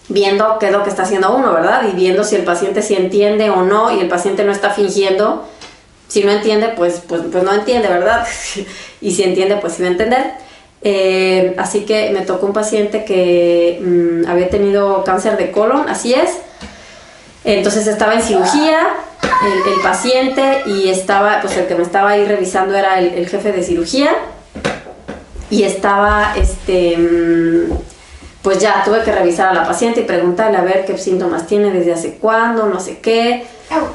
viendo 0.08 0.58
qué 0.58 0.66
es 0.66 0.72
lo 0.72 0.82
que 0.82 0.90
está 0.90 1.04
haciendo 1.04 1.34
uno, 1.34 1.52
¿verdad? 1.54 1.82
Y 1.90 1.96
viendo 1.96 2.24
si 2.24 2.36
el 2.36 2.44
paciente 2.44 2.82
sí 2.82 2.94
entiende 2.94 3.50
o 3.50 3.62
no 3.62 3.96
y 3.96 4.00
el 4.00 4.08
paciente 4.08 4.44
no 4.44 4.52
está 4.52 4.70
fingiendo. 4.70 5.48
Si 6.08 6.24
no 6.24 6.32
entiende, 6.32 6.70
pues, 6.76 7.02
pues, 7.06 7.22
pues 7.30 7.44
no 7.44 7.54
entiende, 7.54 7.88
¿verdad? 7.88 8.26
y 9.00 9.12
si 9.12 9.22
entiende, 9.22 9.56
pues 9.56 9.74
sí 9.74 9.82
va 9.82 9.88
a 9.88 9.92
entender. 9.92 10.49
Eh, 10.82 11.54
así 11.58 11.84
que 11.84 12.10
me 12.10 12.22
tocó 12.22 12.46
un 12.46 12.52
paciente 12.52 13.04
que 13.04 13.80
mm, 13.82 14.28
había 14.28 14.48
tenido 14.48 15.04
cáncer 15.04 15.36
de 15.36 15.50
colon, 15.50 15.88
así 15.88 16.14
es. 16.14 16.38
Entonces 17.44 17.86
estaba 17.86 18.14
en 18.14 18.22
cirugía 18.22 18.88
el, 19.22 19.82
paciente 19.82 20.62
y 20.66 20.88
estaba, 20.90 21.40
pues 21.40 21.56
el 21.56 21.66
que 21.66 21.74
me 21.74 21.82
estaba 21.82 22.10
ahí 22.10 22.24
revisando 22.24 22.74
era 22.74 22.98
el, 22.98 23.26
jefe 23.28 23.52
de 23.52 23.62
cirugía. 23.62 24.10
y 25.50 25.64
estaba, 25.64 26.34
este, 26.36 26.96
mm, 26.96 27.72
pues 28.42 28.58
ya 28.58 28.82
tuve 28.84 29.02
que 29.02 29.12
revisar 29.12 29.48
a 29.48 29.54
la 29.54 29.66
paciente 29.66 30.00
y 30.00 30.04
preguntarle 30.04 30.58
a 30.58 30.62
ver 30.62 30.84
qué 30.84 30.96
síntomas 30.96 31.46
tiene, 31.46 31.70
desde 31.70 31.92
hace 31.92 32.14
cuándo, 32.14 32.66
no 32.66 32.78
sé 32.78 32.98
qué, 33.00 33.46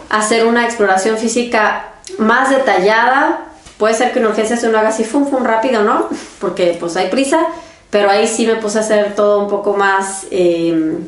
hacer 0.09 0.45
una 0.45 0.65
exploración 0.65 1.17
física 1.17 1.93
más 2.17 2.49
detallada. 2.49 3.45
Puede 3.77 3.93
ser 3.93 4.13
que 4.13 4.19
en 4.19 4.27
urgencia 4.27 4.55
se 4.55 4.69
uno 4.69 4.79
haga 4.79 4.89
así, 4.89 5.03
fum, 5.03 5.25
fum, 5.27 5.43
rápido, 5.43 5.83
¿no? 5.83 6.07
Porque 6.39 6.77
pues 6.79 6.95
hay 6.95 7.09
prisa, 7.09 7.45
pero 7.89 8.09
ahí 8.09 8.27
sí 8.27 8.47
me 8.47 8.55
puse 8.55 8.77
a 8.77 8.81
hacer 8.81 9.15
todo 9.15 9.39
un 9.39 9.49
poco 9.49 9.73
más, 9.73 10.25
em, 10.31 10.99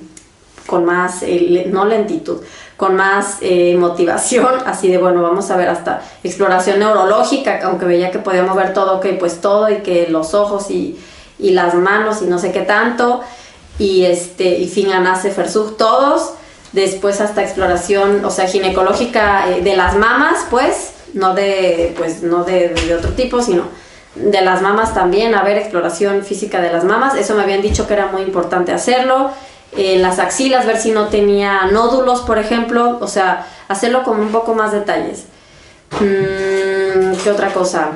con 0.66 0.84
más, 0.84 1.24
eh, 1.24 1.68
no 1.72 1.86
lentitud, 1.86 2.42
con 2.76 2.96
más 2.96 3.38
eh, 3.42 3.76
motivación, 3.78 4.56
así 4.66 4.90
de 4.90 4.98
bueno, 4.98 5.22
vamos 5.22 5.50
a 5.50 5.56
ver 5.56 5.70
hasta 5.70 6.02
exploración 6.24 6.80
neurológica, 6.80 7.62
aunque 7.64 7.86
veía 7.86 8.12
que 8.12 8.20
podíamos 8.20 8.56
ver 8.56 8.74
todo, 8.74 8.98
ok, 8.98 9.06
pues 9.18 9.40
todo, 9.40 9.70
y 9.70 9.78
que 9.78 10.08
los 10.10 10.34
ojos 10.34 10.70
y, 10.70 11.00
y 11.40 11.52
las 11.52 11.74
manos 11.74 12.22
y 12.22 12.26
no 12.26 12.38
sé 12.38 12.52
qué 12.52 12.62
tanto, 12.62 13.22
y 13.80 14.06
este, 14.06 14.58
y 14.58 14.68
Finanace 14.68 15.32
Fersug, 15.32 15.78
todos, 15.78 16.34
después 16.74 17.22
hasta 17.22 17.44
exploración, 17.44 18.26
o 18.26 18.30
sea, 18.30 18.48
ginecológica 18.48 19.50
eh, 19.50 19.62
de 19.62 19.76
las 19.78 19.96
mamas, 19.96 20.46
pues, 20.50 20.92
no 21.18 21.34
de, 21.34 21.94
pues, 21.98 22.24
no 22.24 22.44
de, 22.44 22.70
de 22.70 22.96
otro 22.96 23.12
tipo, 23.12 23.42
sino 23.42 23.64
de 24.16 24.42
las 24.42 24.62
mamas 24.62 24.94
también, 24.94 25.36
a 25.36 25.44
ver, 25.44 25.58
exploración 25.58 26.24
física 26.24 26.62
de 26.62 26.72
las 26.72 26.84
mamas, 26.84 27.16
eso 27.16 27.36
me 27.36 27.44
habían 27.44 27.62
dicho 27.62 27.88
que 27.88 27.94
era 27.94 28.08
muy 28.08 28.24
importante 28.24 28.72
hacerlo, 28.72 29.32
en 29.76 30.02
las 30.02 30.20
axilas, 30.20 30.66
ver 30.66 30.78
si 30.78 30.92
no 30.92 31.08
tenía 31.08 31.66
nódulos, 31.72 32.22
por 32.22 32.40
ejemplo, 32.40 32.98
o 33.00 33.08
sea, 33.08 33.46
hacerlo 33.68 34.04
con 34.04 34.20
un 34.20 34.30
poco 34.30 34.54
más 34.56 34.72
detalles. 34.72 35.26
Mm, 36.00 37.16
¿Qué 37.24 37.30
otra 37.30 37.54
cosa? 37.54 37.90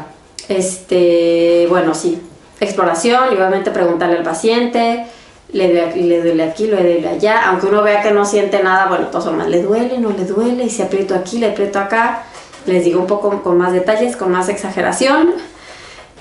Este, 0.47 1.65
bueno, 1.69 1.95
sí, 1.95 2.21
exploración, 2.59 3.31
y 3.31 3.35
obviamente 3.35 3.71
preguntarle 3.71 4.17
al 4.17 4.23
paciente, 4.23 5.05
le 5.53 5.67
duele 5.67 5.85
aquí, 5.85 6.03
le 6.03 6.21
duele 6.21 6.43
aquí, 6.43 6.67
le 6.67 6.75
duele 6.75 7.07
allá, 7.07 7.49
aunque 7.49 7.67
uno 7.67 7.81
vea 7.81 8.01
que 8.01 8.11
no 8.11 8.25
siente 8.25 8.61
nada, 8.61 8.87
bueno, 8.87 9.07
todo 9.07 9.31
más, 9.31 9.47
le 9.47 9.61
duele, 9.63 9.97
no 9.97 10.11
le 10.11 10.25
duele, 10.25 10.65
y 10.65 10.69
si 10.69 10.81
aprieto 10.81 11.15
aquí, 11.15 11.39
le 11.39 11.51
aprieto 11.51 11.79
acá, 11.79 12.23
les 12.65 12.83
digo 12.83 12.99
un 12.99 13.07
poco 13.07 13.41
con 13.43 13.57
más 13.57 13.73
detalles, 13.73 14.15
con 14.15 14.31
más 14.31 14.49
exageración. 14.49 15.33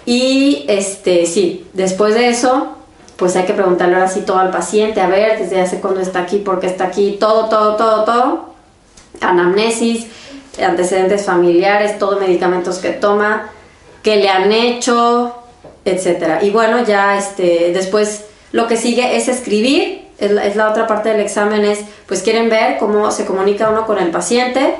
Y 0.06 0.64
este, 0.68 1.26
sí, 1.26 1.66
después 1.72 2.14
de 2.14 2.28
eso, 2.28 2.76
pues 3.16 3.36
hay 3.36 3.44
que 3.44 3.52
preguntarle 3.52 3.96
ahora 3.96 4.08
sí 4.08 4.22
todo 4.22 4.38
al 4.38 4.50
paciente, 4.50 5.00
a 5.00 5.08
ver, 5.08 5.38
desde 5.38 5.60
hace 5.60 5.80
cuándo 5.80 6.00
está 6.00 6.20
aquí, 6.20 6.38
por 6.38 6.60
qué 6.60 6.66
está 6.66 6.84
aquí, 6.84 7.16
todo, 7.20 7.48
todo, 7.48 7.76
todo, 7.76 8.04
todo. 8.04 8.50
Anamnesis, 9.20 10.06
antecedentes 10.62 11.24
familiares, 11.24 11.98
todos 11.98 12.20
medicamentos 12.20 12.78
que 12.78 12.90
toma, 12.90 13.50
qué 14.02 14.16
le 14.16 14.30
han 14.30 14.50
hecho, 14.50 15.34
etcétera. 15.84 16.42
Y 16.42 16.50
bueno, 16.50 16.82
ya 16.84 17.18
este, 17.18 17.72
después 17.74 18.24
lo 18.52 18.66
que 18.66 18.76
sigue 18.76 19.16
es 19.16 19.28
escribir, 19.28 20.08
es 20.18 20.30
la, 20.30 20.46
es 20.46 20.56
la 20.56 20.70
otra 20.70 20.86
parte 20.86 21.10
del 21.10 21.20
examen, 21.20 21.64
es 21.64 21.80
pues 22.06 22.22
quieren 22.22 22.48
ver 22.48 22.78
cómo 22.78 23.10
se 23.10 23.26
comunica 23.26 23.68
uno 23.68 23.86
con 23.86 23.98
el 23.98 24.10
paciente 24.10 24.74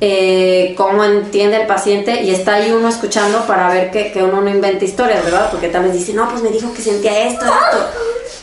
eh, 0.00 0.74
cómo 0.76 1.04
entiende 1.04 1.60
el 1.60 1.66
paciente 1.66 2.22
y 2.22 2.30
está 2.30 2.54
ahí 2.54 2.70
uno 2.70 2.88
escuchando 2.88 3.44
para 3.46 3.68
ver 3.68 3.90
que, 3.90 4.12
que, 4.12 4.22
uno 4.22 4.40
no 4.40 4.48
inventa 4.48 4.84
historias, 4.84 5.24
¿verdad? 5.24 5.48
Porque 5.50 5.68
tal 5.68 5.84
vez 5.84 5.92
dice, 5.92 6.14
no, 6.14 6.28
pues 6.28 6.42
me 6.42 6.50
dijo 6.50 6.72
que 6.72 6.82
sentía 6.82 7.26
esto, 7.26 7.44
esto. 7.44 7.86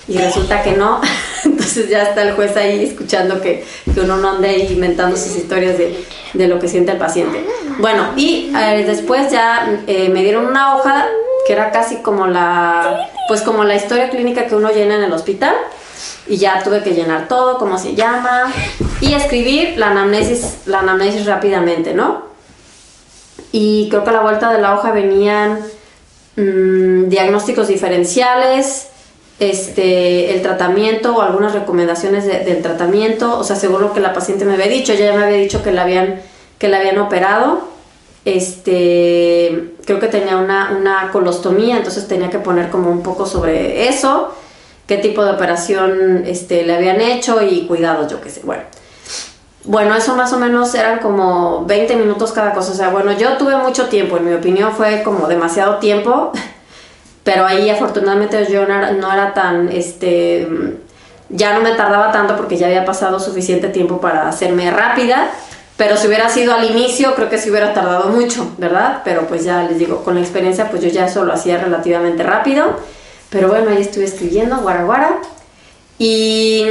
Y 0.08 0.18
resulta 0.18 0.62
que 0.62 0.74
no. 0.74 1.02
Entonces 1.46 1.90
ya 1.90 2.04
está 2.04 2.24
el 2.24 2.34
juez 2.34 2.56
ahí 2.58 2.84
escuchando 2.84 3.42
que, 3.42 3.64
que 3.94 4.02
uno 4.02 4.18
no 4.18 4.32
ande 4.32 4.58
inventando 4.58 5.16
sus 5.16 5.36
historias 5.36 5.78
de, 5.78 6.04
de, 6.34 6.48
lo 6.48 6.60
que 6.60 6.68
siente 6.68 6.92
el 6.92 6.98
paciente. 6.98 7.46
Bueno, 7.80 8.10
y 8.18 8.54
eh, 8.56 8.84
después 8.86 9.32
ya 9.32 9.82
eh, 9.88 10.10
me 10.10 10.24
dieron 10.24 10.46
una 10.46 10.76
hoja 10.76 11.08
que 11.48 11.54
era 11.54 11.72
casi 11.72 11.98
como 11.98 12.28
la, 12.28 13.10
pues 13.28 13.42
como 13.42 13.64
la 13.64 13.76
historia 13.76 14.10
clínica 14.10 14.48
que 14.48 14.56
uno 14.56 14.72
llena 14.72 14.96
en 14.96 15.04
el 15.04 15.14
hospital 15.14 15.56
y 16.28 16.38
ya 16.38 16.64
tuve 16.64 16.84
que 16.84 16.92
llenar 16.92 17.28
todo, 17.28 17.58
cómo 17.58 17.78
se 17.78 17.96
llama 17.96 18.52
y 19.06 19.14
escribir 19.14 19.78
la 19.78 19.92
anamnesis, 19.92 20.62
la 20.66 20.80
anamnesis 20.80 21.26
rápidamente, 21.26 21.94
¿no? 21.94 22.26
Y 23.52 23.88
creo 23.90 24.04
que 24.04 24.10
a 24.10 24.14
la 24.14 24.22
vuelta 24.22 24.52
de 24.52 24.62
la 24.62 24.74
hoja 24.74 24.92
venían 24.92 25.60
mmm, 26.36 27.08
diagnósticos 27.08 27.68
diferenciales, 27.68 28.88
este, 29.40 30.34
el 30.34 30.42
tratamiento 30.42 31.16
o 31.16 31.22
algunas 31.22 31.54
recomendaciones 31.54 32.26
de, 32.26 32.40
del 32.40 32.62
tratamiento, 32.62 33.38
o 33.38 33.44
sea, 33.44 33.56
según 33.56 33.82
lo 33.82 33.94
que 33.94 34.00
la 34.00 34.14
paciente 34.14 34.46
me 34.46 34.54
había 34.54 34.68
dicho, 34.68 34.94
ella 34.94 35.12
ya 35.12 35.18
me 35.18 35.26
había 35.26 35.38
dicho 35.38 35.62
que 35.62 35.72
la 35.72 35.84
habían, 35.84 36.22
que 36.58 36.68
la 36.68 36.78
habían 36.78 36.98
operado, 36.98 37.68
este, 38.24 39.74
creo 39.86 40.00
que 40.00 40.08
tenía 40.08 40.38
una, 40.38 40.76
una 40.80 41.12
colostomía, 41.12 41.78
entonces 41.78 42.08
tenía 42.08 42.30
que 42.30 42.40
poner 42.40 42.70
como 42.70 42.90
un 42.90 43.04
poco 43.04 43.26
sobre 43.26 43.88
eso, 43.88 44.34
qué 44.88 44.98
tipo 44.98 45.24
de 45.24 45.32
operación 45.32 46.24
este, 46.26 46.64
le 46.64 46.76
habían 46.76 47.02
hecho 47.02 47.42
y 47.42 47.68
cuidados, 47.68 48.12
yo 48.12 48.20
qué 48.22 48.30
sé. 48.30 48.42
Bueno. 48.44 48.64
Bueno, 49.68 49.96
eso 49.96 50.16
más 50.16 50.32
o 50.32 50.38
menos 50.38 50.74
eran 50.76 51.00
como 51.00 51.66
20 51.66 51.96
minutos 51.96 52.32
cada 52.32 52.54
cosa. 52.54 52.72
O 52.72 52.76
sea, 52.76 52.90
bueno, 52.90 53.12
yo 53.14 53.38
tuve 53.38 53.56
mucho 53.58 53.88
tiempo, 53.88 54.18
en 54.18 54.26
mi 54.26 54.34
opinión 54.34 54.74
fue 54.74 55.02
como 55.04 55.28
demasiado 55.28 55.78
tiempo, 55.78 56.32
pero 57.24 57.46
ahí 57.46 57.70
afortunadamente 57.70 58.46
yo 58.52 58.68
no 58.68 58.76
era, 58.76 58.92
no 58.92 59.12
era 59.12 59.34
tan, 59.34 59.70
este, 59.72 60.48
ya 61.30 61.54
no 61.54 61.62
me 61.62 61.72
tardaba 61.72 62.12
tanto 62.12 62.38
porque 62.38 62.58
ya 62.58 62.68
había 62.68 62.86
pasado 62.86 63.20
suficiente 63.20 63.70
tiempo 63.70 64.00
para 64.00 64.28
hacerme 64.28 64.70
rápida. 64.70 65.32
Pero 65.78 65.98
si 65.98 66.08
hubiera 66.08 66.30
sido 66.30 66.54
al 66.54 66.64
inicio, 66.64 67.16
creo 67.16 67.30
que 67.30 67.38
sí 67.38 67.50
hubiera 67.50 67.74
tardado 67.74 68.08
mucho, 68.10 68.54
¿verdad? 68.58 69.02
Pero 69.04 69.28
pues 69.28 69.44
ya 69.44 69.64
les 69.64 69.78
digo, 69.78 70.04
con 70.06 70.16
la 70.16 70.22
experiencia, 70.22 70.70
pues 70.70 70.82
yo 70.82 70.88
ya 70.88 71.06
eso 71.06 71.26
lo 71.26 71.34
hacía 71.34 71.58
relativamente 71.58 72.24
rápido. 72.24 72.78
Pero 73.30 73.50
bueno, 73.50 73.72
ahí 73.72 73.82
estuve 73.82 74.06
escribiendo, 74.06 74.58
guara 74.60 74.86
guara. 74.86 75.18
Y 76.00 76.66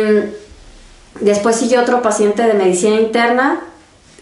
después 1.20 1.56
siguió 1.56 1.80
otro 1.80 2.02
paciente 2.02 2.42
de 2.42 2.54
medicina 2.54 2.96
interna. 2.96 3.60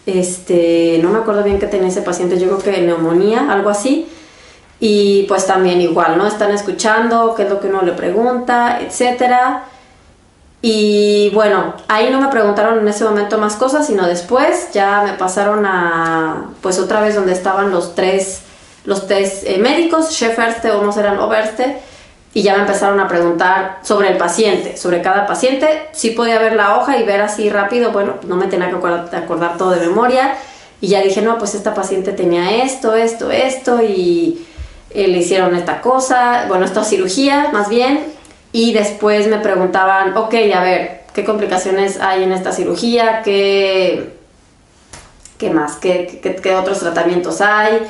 Este, 0.07 0.99
no 1.03 1.11
me 1.11 1.19
acuerdo 1.19 1.45
bien 1.45 1.59
qué 1.59 1.67
tenía 1.67 1.89
ese 1.89 2.03
paciente, 2.03 2.39
yo 2.39 2.59
creo 2.59 2.75
que 2.75 2.83
neumonía, 2.83 3.51
algo 3.53 3.71
así. 3.71 4.09
Y 4.81 5.25
pues 5.29 5.47
también 5.47 5.81
igual, 5.81 6.19
¿no? 6.19 6.27
Están 6.27 6.51
escuchando 6.51 7.35
qué 7.37 7.45
es 7.45 7.51
lo 7.51 7.61
que 7.61 7.69
uno 7.69 7.83
le 7.83 7.93
pregunta, 7.93 8.81
etcétera. 8.81 9.65
Y 10.61 11.31
bueno, 11.35 11.75
ahí 11.89 12.11
no 12.11 12.21
me 12.21 12.29
preguntaron 12.29 12.79
en 12.79 12.89
ese 12.89 13.05
momento 13.05 13.37
más 13.37 13.57
cosas, 13.57 13.87
sino 13.87 14.07
después 14.07 14.69
ya 14.73 15.03
me 15.05 15.15
pasaron 15.15 15.67
a, 15.67 16.51
pues 16.61 16.79
otra 16.79 17.01
vez 17.01 17.17
donde 17.17 17.33
estaban 17.33 17.73
los 17.73 17.97
tres, 17.97 18.43
los 18.85 19.09
tres 19.09 19.43
eh, 19.45 19.59
médicos, 19.59 20.11
chef 20.11 20.39
Erste 20.39 20.71
o 20.71 20.83
no 20.83 20.93
serán 20.93 21.19
Oberste, 21.19 21.81
y 22.35 22.43
ya 22.43 22.55
me 22.55 22.61
empezaron 22.61 22.99
a 22.99 23.09
preguntar 23.09 23.81
sobre 23.83 24.09
el 24.09 24.17
paciente, 24.17 24.77
sobre 24.77 25.03
cada 25.03 25.27
paciente. 25.27 25.89
Sí 25.93 26.11
podía 26.11 26.39
ver 26.39 26.55
la 26.55 26.79
hoja 26.79 26.97
y 26.97 27.03
ver 27.05 27.21
así 27.21 27.51
rápido, 27.51 27.93
bueno, 27.93 28.15
no 28.27 28.37
me 28.37 28.47
tenía 28.47 28.71
que 28.71 28.77
acordar, 28.77 29.59
todo 29.59 29.71
de 29.71 29.87
memoria. 29.87 30.35
Y 30.81 30.89
ya 30.89 31.03
dije, 31.03 31.21
no, 31.21 31.39
pues 31.39 31.55
esta 31.55 31.75
paciente 31.75 32.13
tenía 32.13 32.65
esto, 32.65 32.97
esto, 32.97 33.31
esto, 33.31 33.83
y 33.83 34.47
eh, 34.91 35.09
le 35.09 35.19
hicieron 35.19 35.55
esta 35.55 35.81
cosa, 35.81 36.47
bueno, 36.49 36.65
esta 36.65 36.83
cirugía 36.85 37.51
más 37.53 37.69
bien. 37.69 38.05
Y 38.51 38.73
después 38.73 39.29
me 39.29 39.39
preguntaban, 39.39 40.17
ok, 40.17 40.35
a 40.55 40.63
ver, 40.63 41.03
¿qué 41.15 41.25
complicaciones 41.25 42.01
hay 42.01 42.25
en 42.25 42.33
esta 42.33 42.53
cirugía? 42.53 43.23
¿Qué, 43.23 44.15
qué 45.39 45.51
más? 45.51 45.77
¿Qué, 45.77 46.21
qué, 46.23 46.35
qué 46.37 46.55
otros 46.55 46.81
tratamientos 46.81 47.43
hay? 47.43 47.83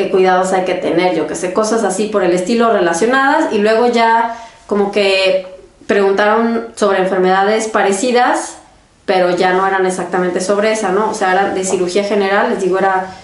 Qué 0.00 0.10
cuidados 0.10 0.52
hay 0.52 0.64
que 0.64 0.74
tener, 0.74 1.14
yo 1.14 1.26
que 1.26 1.34
sé, 1.34 1.52
cosas 1.52 1.84
así 1.84 2.06
por 2.06 2.22
el 2.22 2.32
estilo 2.32 2.72
relacionadas 2.72 3.52
y 3.52 3.58
luego 3.58 3.88
ya 3.88 4.36
como 4.66 4.90
que 4.90 5.46
preguntaron 5.86 6.68
sobre 6.76 6.98
enfermedades 6.98 7.68
parecidas, 7.68 8.56
pero 9.04 9.36
ya 9.36 9.52
no 9.52 9.66
eran 9.66 9.84
exactamente 9.86 10.40
sobre 10.40 10.72
esa, 10.72 10.90
¿no? 10.90 11.10
O 11.10 11.14
sea, 11.14 11.32
era 11.32 11.50
de 11.50 11.64
cirugía 11.64 12.04
general, 12.04 12.50
les 12.50 12.62
digo, 12.62 12.78
era 12.78 13.14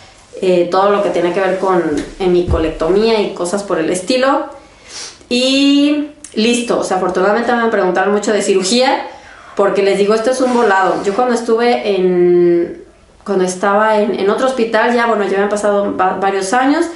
eh, 0.42 0.68
todo 0.70 0.90
lo 0.90 1.02
que 1.02 1.10
tiene 1.10 1.32
que 1.32 1.40
ver 1.40 1.58
con 1.58 1.82
hemicolectomía 2.18 3.20
y 3.20 3.34
cosas 3.34 3.62
por 3.62 3.78
el 3.78 3.88
estilo. 3.90 4.46
Y 5.28 6.08
listo, 6.34 6.80
o 6.80 6.84
sea, 6.84 6.96
afortunadamente 6.98 7.52
me 7.54 7.68
preguntaron 7.68 8.12
mucho 8.12 8.32
de 8.32 8.42
cirugía, 8.42 9.06
porque 9.54 9.82
les 9.82 9.98
digo, 9.98 10.14
esto 10.14 10.32
es 10.32 10.40
un 10.40 10.52
volado. 10.52 11.02
Yo 11.04 11.14
cuando 11.14 11.34
estuve 11.34 11.96
en, 11.96 12.82
cuando 13.26 13.44
estaba 13.44 13.98
en, 13.98 14.18
en, 14.18 14.30
otro 14.30 14.46
hospital, 14.46 14.94
ya 14.94 15.06
bueno, 15.06 15.24
ya 15.24 15.38
me 15.38 15.42
han 15.44 15.48
pasado 15.48 15.92
varios 15.96 16.52
años, 16.52 16.86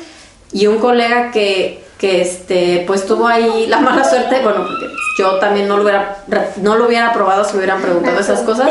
y 0.53 0.69
un 0.69 0.79
colega 0.79 1.33
que, 1.33 1.85
que 1.99 2.23
este, 2.23 2.85
pues 2.87 3.05
tuvo 3.05 3.27
ahí 3.27 3.67
la 3.67 3.81
mala 3.81 4.05
suerte, 4.05 4.41
bueno, 4.41 4.65
porque 4.65 4.87
yo 5.19 5.39
también 5.39 5.67
no 5.67 5.77
lo 5.77 5.83
hubiera, 5.83 6.19
no 6.63 6.77
lo 6.77 6.87
hubiera 6.87 7.13
probado 7.13 7.45
si 7.45 7.53
me 7.53 7.59
hubieran 7.59 7.83
preguntado 7.83 8.21
esas 8.21 8.41
cosas, 8.41 8.71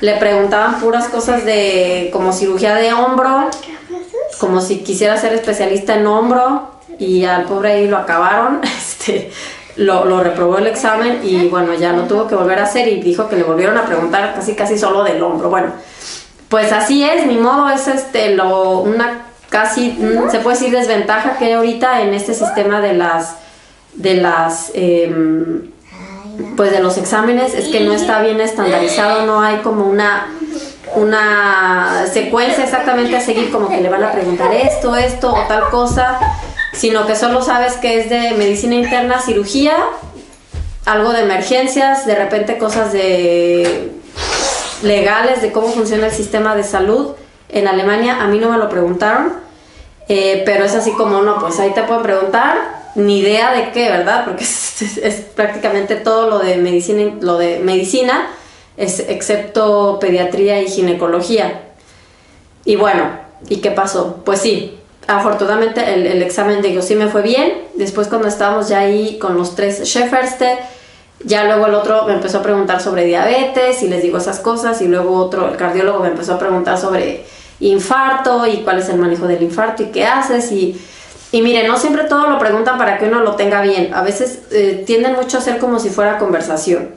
le 0.00 0.16
preguntaban 0.18 0.78
puras 0.80 1.08
cosas 1.08 1.44
de 1.44 2.10
como 2.12 2.32
cirugía 2.32 2.76
de 2.76 2.92
hombro, 2.92 3.50
como 4.38 4.60
si 4.60 4.78
quisiera 4.78 5.16
ser 5.16 5.32
especialista 5.34 5.96
en 5.96 6.06
hombro, 6.06 6.70
y 7.00 7.24
al 7.24 7.44
pobre 7.44 7.72
ahí 7.72 7.88
lo 7.88 7.98
acabaron, 7.98 8.60
este, 8.64 9.32
lo, 9.76 10.04
lo, 10.04 10.22
reprobó 10.22 10.58
el 10.58 10.68
examen 10.68 11.20
y 11.24 11.48
bueno, 11.48 11.74
ya 11.74 11.92
lo 11.92 12.04
tuvo 12.04 12.28
que 12.28 12.36
volver 12.36 12.60
a 12.60 12.64
hacer 12.64 12.86
y 12.86 13.00
dijo 13.00 13.28
que 13.28 13.36
le 13.36 13.42
volvieron 13.42 13.76
a 13.78 13.84
preguntar 13.84 14.34
casi 14.34 14.54
casi 14.54 14.78
solo 14.78 15.02
del 15.02 15.22
hombro. 15.22 15.48
Bueno, 15.48 15.72
pues 16.50 16.72
así 16.72 17.04
es, 17.04 17.26
mi 17.26 17.38
modo 17.38 17.70
es 17.70 17.86
este, 17.86 18.34
lo, 18.34 18.80
una 18.80 19.26
casi, 19.50 19.96
se 20.30 20.40
puede 20.40 20.58
decir, 20.58 20.76
desventaja 20.76 21.38
que 21.38 21.46
hay 21.46 21.52
ahorita 21.52 22.02
en 22.02 22.12
este 22.12 22.34
sistema 22.34 22.80
de 22.80 22.94
las, 22.94 23.36
de 23.94 24.14
las, 24.14 24.72
em, 24.74 25.70
pues 26.56 26.72
de 26.72 26.80
los 26.80 26.98
exámenes, 26.98 27.54
es 27.54 27.68
que 27.68 27.80
no 27.80 27.92
está 27.92 28.20
bien 28.20 28.40
estandarizado, 28.40 29.26
no 29.26 29.40
hay 29.40 29.58
como 29.58 29.84
una, 29.84 30.26
una 30.96 32.06
secuencia 32.12 32.64
exactamente 32.64 33.16
a 33.16 33.20
seguir, 33.20 33.52
como 33.52 33.68
que 33.68 33.80
le 33.80 33.88
van 33.88 34.02
a 34.02 34.10
preguntar 34.10 34.52
esto, 34.52 34.96
esto 34.96 35.32
o 35.32 35.46
tal 35.46 35.70
cosa, 35.70 36.18
sino 36.72 37.06
que 37.06 37.14
solo 37.14 37.42
sabes 37.42 37.74
que 37.74 38.00
es 38.00 38.10
de 38.10 38.32
medicina 38.32 38.74
interna, 38.74 39.20
cirugía, 39.20 39.76
algo 40.84 41.12
de 41.12 41.22
emergencias, 41.22 42.06
de 42.06 42.16
repente 42.16 42.58
cosas 42.58 42.92
de 42.92 43.99
legales 44.82 45.42
de 45.42 45.52
cómo 45.52 45.68
funciona 45.68 46.06
el 46.06 46.12
sistema 46.12 46.54
de 46.54 46.62
salud 46.62 47.12
en 47.48 47.68
Alemania. 47.68 48.22
A 48.22 48.26
mí 48.26 48.38
no 48.38 48.50
me 48.50 48.58
lo 48.58 48.68
preguntaron, 48.68 49.32
eh, 50.08 50.42
pero 50.44 50.64
es 50.64 50.74
así 50.74 50.92
como, 50.92 51.22
no, 51.22 51.38
pues 51.38 51.58
ahí 51.60 51.70
te 51.72 51.82
pueden 51.82 52.02
preguntar, 52.02 52.80
ni 52.94 53.20
idea 53.20 53.52
de 53.52 53.70
qué, 53.72 53.88
¿verdad? 53.88 54.24
Porque 54.24 54.44
es, 54.44 55.26
prácticamente 55.34 55.96
todo 55.96 56.28
lo 56.28 56.38
de 56.38 56.56
medicina, 56.56 57.14
lo 57.20 57.38
de 57.38 57.58
medicina, 57.60 58.28
es, 58.76 59.00
excepto 59.00 59.98
pediatría 60.00 60.60
y 60.62 60.68
ginecología. 60.68 61.62
Y 62.64 62.76
bueno, 62.76 63.04
¿y 63.48 63.56
qué 63.56 63.70
pasó? 63.70 64.20
Pues 64.24 64.40
sí, 64.40 64.78
afortunadamente 65.06 65.94
el, 65.94 66.22
examen 66.22 66.62
de 66.62 66.80
sí 66.82 66.94
me 66.94 67.08
fue 67.08 67.22
bien. 67.22 67.52
Después 67.74 68.08
cuando 68.08 68.28
estábamos 68.28 68.68
ya 68.68 68.80
ahí 68.80 69.18
con 69.18 69.36
los 69.36 69.54
tres 69.54 69.82
Shefferste, 69.84 70.58
ya 71.24 71.44
luego 71.44 71.66
el 71.66 71.74
otro 71.74 72.04
me 72.06 72.14
empezó 72.14 72.38
a 72.38 72.42
preguntar 72.42 72.80
sobre 72.80 73.04
diabetes 73.04 73.82
y 73.82 73.88
les 73.88 74.02
digo 74.02 74.18
esas 74.18 74.40
cosas 74.40 74.80
y 74.80 74.88
luego 74.88 75.16
otro, 75.16 75.48
el 75.48 75.56
cardiólogo 75.56 76.00
me 76.00 76.08
empezó 76.08 76.34
a 76.34 76.38
preguntar 76.38 76.78
sobre 76.78 77.24
infarto 77.60 78.46
y 78.46 78.58
cuál 78.58 78.78
es 78.78 78.88
el 78.88 78.96
manejo 78.98 79.26
del 79.26 79.42
infarto 79.42 79.82
y 79.82 79.86
qué 79.86 80.06
haces 80.06 80.50
y, 80.50 80.80
y 81.30 81.42
mire, 81.42 81.68
no 81.68 81.76
siempre 81.76 82.04
todo 82.04 82.26
lo 82.26 82.38
preguntan 82.38 82.78
para 82.78 82.98
que 82.98 83.06
uno 83.06 83.20
lo 83.20 83.36
tenga 83.36 83.60
bien, 83.60 83.92
a 83.92 84.02
veces 84.02 84.40
eh, 84.50 84.82
tienden 84.86 85.14
mucho 85.14 85.38
a 85.38 85.40
ser 85.42 85.58
como 85.58 85.78
si 85.78 85.90
fuera 85.90 86.18
conversación. 86.18 86.90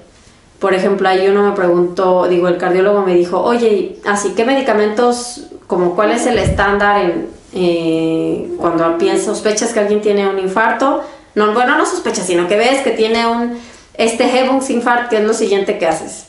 Por 0.60 0.74
ejemplo, 0.74 1.10
ahí 1.10 1.27
uno 1.27 1.50
me 1.50 1.56
preguntó, 1.56 2.25
digo, 2.30 2.48
el 2.48 2.58
cardiólogo 2.58 3.01
me 3.01 3.13
dijo, 3.15 3.42
oye, 3.42 3.98
así, 4.06 4.30
¿qué 4.30 4.46
medicamentos, 4.46 5.48
como 5.68 5.94
cuál 5.94 6.12
es 6.12 6.25
el 6.25 6.38
estándar 6.38 7.01
en, 7.01 7.27
eh, 7.53 8.50
cuando 8.58 8.98
piensas, 8.98 9.25
sospechas 9.25 9.74
que 9.74 9.82
alguien 9.82 10.00
tiene 10.00 10.25
un 10.30 10.39
infarto? 10.39 11.01
No, 11.36 11.53
bueno, 11.53 11.77
no 11.77 11.86
sospechas, 11.86 12.25
sino 12.25 12.48
que 12.48 12.56
ves 12.56 12.82
que 12.82 12.92
tiene 12.92 13.27
un 13.27 13.60
este 13.96 14.26
Hebungsinfart, 14.26 15.10
que 15.10 15.18
es 15.18 15.24
lo 15.24 15.34
siguiente 15.34 15.78
que 15.78 15.88
haces. 15.88 16.28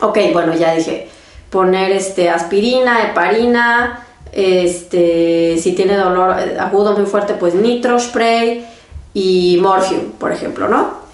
Ok, 0.00 0.18
bueno, 0.32 0.54
ya 0.54 0.74
dije, 0.74 1.08
poner 1.50 1.92
este 1.92 2.28
aspirina, 2.28 3.04
heparina, 3.04 4.06
este, 4.32 5.56
si 5.58 5.72
tiene 5.72 5.96
dolor 5.96 6.32
agudo 6.58 6.96
muy 6.96 7.06
fuerte, 7.06 7.34
pues 7.34 7.54
nitro 7.54 7.98
spray 7.98 8.66
y 9.14 9.58
morphium, 9.62 10.12
por 10.18 10.32
ejemplo, 10.32 10.68
¿no? 10.68 11.06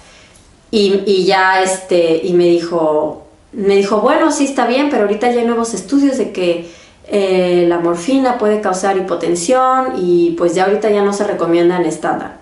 Y, 0.72 1.24
ya 1.24 1.62
este, 1.62 2.22
y 2.24 2.32
me 2.32 2.46
dijo, 2.46 3.26
me 3.52 3.76
dijo, 3.76 4.00
bueno, 4.00 4.32
sí 4.32 4.46
está 4.46 4.66
bien, 4.66 4.88
pero 4.90 5.02
ahorita 5.02 5.30
ya 5.30 5.40
hay 5.40 5.46
nuevos 5.46 5.74
estudios 5.74 6.16
de 6.16 6.32
que 6.32 6.70
eh, 7.06 7.66
la 7.68 7.78
morfina 7.78 8.38
puede 8.38 8.62
causar 8.62 8.96
hipotensión 8.96 9.92
y 9.98 10.34
pues 10.38 10.54
ya 10.54 10.64
ahorita 10.64 10.88
ya 10.90 11.02
no 11.02 11.12
se 11.12 11.24
recomienda 11.24 11.76
en 11.76 11.84
estándar. 11.84 12.41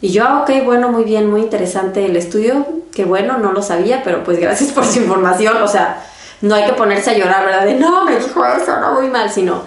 Y 0.00 0.10
yo, 0.10 0.24
ah, 0.24 0.42
ok, 0.42 0.64
bueno, 0.64 0.90
muy 0.90 1.04
bien, 1.04 1.28
muy 1.28 1.40
interesante 1.40 2.06
el 2.06 2.16
estudio, 2.16 2.66
que 2.94 3.04
bueno, 3.04 3.38
no 3.38 3.52
lo 3.52 3.62
sabía, 3.62 4.02
pero 4.04 4.22
pues 4.22 4.38
gracias 4.38 4.70
por 4.72 4.84
su 4.84 5.00
información, 5.00 5.60
o 5.62 5.68
sea, 5.68 6.04
no 6.40 6.54
hay 6.54 6.66
que 6.66 6.72
ponerse 6.72 7.10
a 7.10 7.18
llorar, 7.18 7.44
¿verdad? 7.44 7.64
De 7.64 7.74
no, 7.74 8.04
me 8.04 8.16
dijo 8.16 8.44
eso, 8.44 8.78
no, 8.80 8.94
muy 8.94 9.08
mal, 9.08 9.30
sino, 9.30 9.62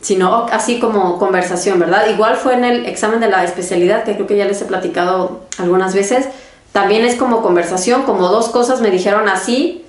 sino 0.00 0.46
así 0.52 0.78
como 0.78 1.18
conversación, 1.18 1.80
¿verdad? 1.80 2.06
Igual 2.08 2.36
fue 2.36 2.54
en 2.54 2.64
el 2.64 2.86
examen 2.86 3.18
de 3.18 3.28
la 3.28 3.42
especialidad, 3.42 4.04
que 4.04 4.14
creo 4.14 4.26
que 4.28 4.36
ya 4.36 4.44
les 4.44 4.62
he 4.62 4.66
platicado 4.66 5.40
algunas 5.58 5.94
veces, 5.94 6.28
también 6.72 7.04
es 7.04 7.16
como 7.16 7.42
conversación, 7.42 8.04
como 8.04 8.28
dos 8.28 8.50
cosas 8.50 8.80
me 8.80 8.90
dijeron 8.90 9.28
así, 9.28 9.84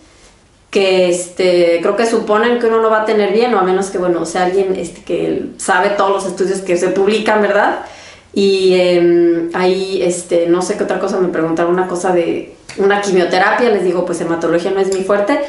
que 0.71 1.10
este, 1.10 1.79
creo 1.82 1.95
que 1.95 2.08
suponen 2.08 2.58
que 2.58 2.65
uno 2.65 2.82
no 2.82 2.89
va 2.89 3.03
a 3.03 3.06
tener 3.06 3.32
bien, 3.32 3.53
o 3.53 3.60
a 3.60 3.62
menos 3.62 3.91
que, 3.91 3.99
bueno, 3.99 4.25
sea 4.25 4.45
alguien 4.45 4.75
este, 4.75 5.03
que 5.03 5.51
sabe 5.58 5.91
todos 5.91 6.10
los 6.10 6.25
estudios 6.25 6.62
que 6.62 6.77
se 6.77 6.88
publican, 6.88 7.43
¿verdad? 7.43 7.86
Y 8.33 8.73
em, 8.73 9.49
ahí, 9.53 10.01
este, 10.01 10.47
no 10.47 10.61
sé 10.61 10.75
qué 10.75 10.83
otra 10.83 10.99
cosa 10.99 11.19
me 11.19 11.27
preguntaron, 11.27 11.71
una 11.71 11.87
cosa 11.87 12.13
de 12.13 12.55
una 12.77 13.01
quimioterapia, 13.01 13.69
les 13.69 13.83
digo, 13.83 14.05
pues 14.05 14.19
hematología 14.21 14.71
no 14.71 14.79
es 14.79 14.87
muy 14.87 15.03
fuerte. 15.03 15.39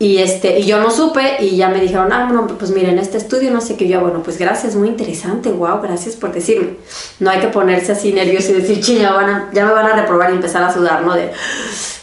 Y, 0.00 0.18
este, 0.18 0.58
y 0.58 0.66
yo 0.66 0.80
no 0.80 0.90
supe 0.90 1.36
y 1.40 1.56
ya 1.56 1.68
me 1.68 1.80
dijeron, 1.80 2.12
ah, 2.12 2.24
bueno, 2.24 2.48
pues 2.58 2.72
miren, 2.72 2.98
este 2.98 3.16
estudio, 3.16 3.52
no 3.52 3.60
sé 3.60 3.76
qué, 3.76 3.88
yo, 3.88 4.00
bueno, 4.00 4.22
pues 4.24 4.38
gracias, 4.38 4.74
muy 4.74 4.88
interesante, 4.88 5.50
wow, 5.50 5.80
gracias 5.80 6.16
por 6.16 6.32
decirme. 6.32 6.74
No 7.20 7.30
hay 7.30 7.38
que 7.38 7.46
ponerse 7.46 7.92
así 7.92 8.12
nervioso 8.12 8.50
y 8.50 8.54
decir, 8.54 8.80
ching, 8.80 8.98
ya, 8.98 9.48
ya 9.52 9.64
me 9.64 9.72
van 9.72 9.86
a 9.86 9.94
reprobar 9.94 10.30
y 10.30 10.34
empezar 10.34 10.64
a 10.64 10.72
sudar, 10.72 11.02
¿no? 11.02 11.14
De, 11.14 11.30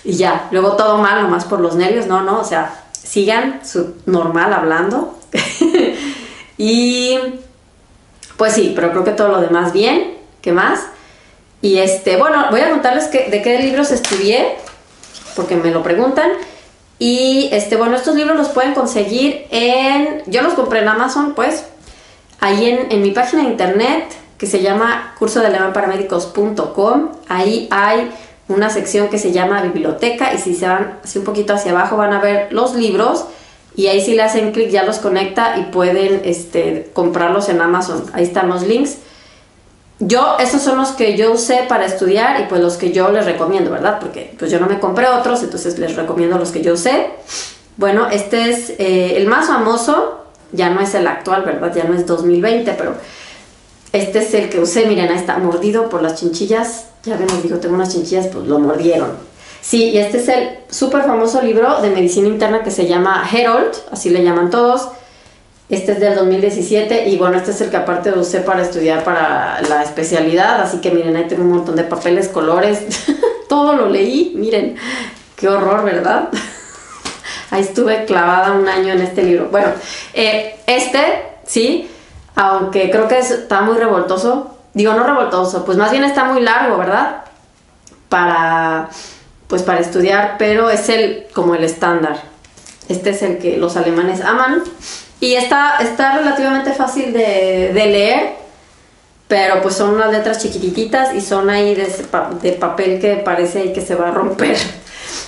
y 0.05 0.13
ya, 0.13 0.47
luego 0.51 0.77
todo 0.77 0.97
mal, 0.97 1.21
nomás 1.21 1.43
por 1.43 1.59
los 1.59 1.75
nervios, 1.75 2.07
no, 2.07 2.23
no, 2.23 2.39
o 2.39 2.43
sea, 2.45 2.85
sigan 2.93 3.59
su 3.65 3.95
normal 4.05 4.53
hablando. 4.53 5.19
y 6.57 7.19
pues 8.41 8.53
sí, 8.53 8.71
pero 8.73 8.89
creo 8.89 9.03
que 9.03 9.11
todo 9.11 9.27
lo 9.27 9.39
demás 9.39 9.71
bien. 9.71 10.17
¿Qué 10.41 10.51
más? 10.51 10.79
Y 11.61 11.77
este, 11.77 12.17
bueno, 12.17 12.43
voy 12.49 12.61
a 12.61 12.71
contarles 12.71 13.11
de 13.11 13.39
qué 13.43 13.59
libros 13.59 13.91
estudié, 13.91 14.55
porque 15.35 15.55
me 15.55 15.69
lo 15.69 15.83
preguntan. 15.83 16.31
Y 16.97 17.49
este, 17.51 17.75
bueno, 17.75 17.95
estos 17.95 18.15
libros 18.15 18.35
los 18.35 18.49
pueden 18.49 18.73
conseguir 18.73 19.45
en. 19.51 20.23
Yo 20.25 20.41
los 20.41 20.55
compré 20.55 20.79
en 20.79 20.87
Amazon, 20.87 21.35
pues. 21.35 21.65
Ahí 22.39 22.67
en, 22.67 22.91
en 22.91 23.03
mi 23.03 23.11
página 23.11 23.43
de 23.43 23.49
internet, 23.49 24.05
que 24.39 24.47
se 24.47 24.59
llama 24.63 25.13
curso 25.19 25.41
de 25.41 25.51
paramédicos.com. 25.51 27.09
Ahí 27.27 27.67
hay 27.69 28.09
una 28.47 28.71
sección 28.71 29.09
que 29.09 29.19
se 29.19 29.31
llama 29.31 29.61
biblioteca. 29.61 30.33
Y 30.33 30.39
si 30.39 30.55
se 30.55 30.67
van 30.67 30.97
así 31.03 31.19
un 31.19 31.25
poquito 31.25 31.53
hacia 31.53 31.73
abajo, 31.73 31.95
van 31.95 32.11
a 32.11 32.19
ver 32.19 32.51
los 32.51 32.73
libros 32.73 33.25
y 33.75 33.87
ahí 33.87 34.01
si 34.01 34.15
le 34.15 34.23
hacen 34.23 34.51
clic 34.51 34.69
ya 34.69 34.83
los 34.83 34.97
conecta 34.97 35.57
y 35.57 35.71
pueden 35.71 36.21
este, 36.25 36.89
comprarlos 36.93 37.49
en 37.49 37.61
Amazon. 37.61 38.03
Ahí 38.13 38.23
están 38.23 38.49
los 38.49 38.63
links. 38.63 38.97
Yo, 39.99 40.35
esos 40.39 40.61
son 40.61 40.77
los 40.77 40.89
que 40.89 41.15
yo 41.15 41.31
usé 41.31 41.65
para 41.69 41.85
estudiar 41.85 42.41
y 42.41 42.45
pues 42.45 42.59
los 42.59 42.77
que 42.77 42.91
yo 42.91 43.11
les 43.11 43.25
recomiendo, 43.25 43.71
¿verdad? 43.71 43.99
Porque 43.99 44.33
pues 44.37 44.51
yo 44.51 44.59
no 44.59 44.65
me 44.65 44.79
compré 44.79 45.07
otros, 45.07 45.43
entonces 45.43 45.77
les 45.77 45.95
recomiendo 45.95 46.37
los 46.37 46.51
que 46.51 46.61
yo 46.61 46.73
usé. 46.73 47.09
Bueno, 47.77 48.09
este 48.09 48.49
es 48.49 48.71
eh, 48.79 49.17
el 49.17 49.27
más 49.27 49.47
famoso, 49.47 50.25
ya 50.51 50.69
no 50.69 50.81
es 50.81 50.93
el 50.95 51.07
actual, 51.07 51.43
¿verdad? 51.43 51.73
Ya 51.73 51.83
no 51.83 51.95
es 51.95 52.05
2020, 52.05 52.73
pero 52.77 52.95
este 53.93 54.19
es 54.19 54.33
el 54.33 54.49
que 54.49 54.59
usé. 54.59 54.87
Miren, 54.87 55.09
ahí 55.09 55.17
está 55.17 55.37
mordido 55.37 55.87
por 55.87 56.01
las 56.01 56.15
chinchillas. 56.19 56.87
Ya 57.03 57.15
ven, 57.15 57.27
les 57.27 57.43
digo, 57.43 57.57
tengo 57.57 57.75
unas 57.75 57.89
chinchillas, 57.93 58.27
pues 58.27 58.47
lo 58.47 58.59
mordieron. 58.59 59.30
Sí, 59.61 59.89
y 59.89 59.97
este 59.99 60.17
es 60.17 60.27
el 60.27 60.49
súper 60.69 61.03
famoso 61.03 61.41
libro 61.41 61.81
de 61.81 61.91
medicina 61.91 62.27
interna 62.27 62.63
que 62.63 62.71
se 62.71 62.87
llama 62.87 63.27
Herold, 63.31 63.71
así 63.91 64.09
le 64.09 64.23
llaman 64.23 64.49
todos. 64.49 64.89
Este 65.69 65.93
es 65.93 65.99
del 66.01 66.15
2017 66.15 67.07
y 67.07 67.17
bueno, 67.17 67.37
este 67.37 67.51
es 67.51 67.61
el 67.61 67.69
que 67.69 67.77
aparte 67.77 68.11
usé 68.11 68.41
para 68.41 68.61
estudiar 68.61 69.05
para 69.05 69.61
la 69.61 69.83
especialidad, 69.83 70.61
así 70.61 70.81
que 70.81 70.91
miren, 70.91 71.15
ahí 71.15 71.27
tengo 71.29 71.43
un 71.43 71.51
montón 71.51 71.77
de 71.77 71.83
papeles, 71.83 72.27
colores, 72.27 72.79
todo 73.47 73.73
lo 73.73 73.87
leí, 73.87 74.33
miren, 74.35 74.75
qué 75.37 75.47
horror, 75.47 75.85
¿verdad? 75.85 76.27
ahí 77.51 77.61
estuve 77.61 78.03
clavada 78.03 78.51
un 78.51 78.67
año 78.67 78.93
en 78.93 79.01
este 79.01 79.23
libro. 79.23 79.47
Bueno, 79.49 79.69
eh, 80.13 80.57
este, 80.65 81.23
sí, 81.45 81.89
aunque 82.35 82.89
creo 82.89 83.07
que 83.07 83.19
está 83.19 83.61
muy 83.61 83.77
revoltoso, 83.77 84.57
digo 84.73 84.93
no 84.93 85.03
revoltoso, 85.03 85.63
pues 85.63 85.77
más 85.77 85.91
bien 85.91 86.03
está 86.03 86.25
muy 86.25 86.41
largo, 86.41 86.77
¿verdad? 86.77 87.23
Para 88.09 88.89
pues 89.51 89.63
para 89.63 89.81
estudiar, 89.81 90.37
pero 90.39 90.69
es 90.69 90.87
el 90.87 91.27
como 91.33 91.55
el 91.55 91.65
estándar. 91.65 92.21
Este 92.87 93.09
es 93.09 93.21
el 93.21 93.37
que 93.37 93.57
los 93.57 93.75
alemanes 93.75 94.21
aman 94.21 94.63
y 95.19 95.33
está, 95.33 95.79
está 95.81 96.17
relativamente 96.17 96.71
fácil 96.71 97.11
de, 97.11 97.73
leer, 97.73 98.29
pero 99.27 99.61
pues 99.61 99.75
son 99.75 99.93
unas 99.95 100.09
letras 100.09 100.41
chiquititas 100.41 101.13
y 101.13 101.19
son 101.19 101.49
ahí 101.49 101.75
de, 101.75 101.93
de 102.41 102.53
papel 102.53 103.01
que 103.01 103.17
parece 103.17 103.73
que 103.73 103.81
se 103.81 103.93
va 103.93 104.07
a 104.07 104.11
romper. 104.11 104.57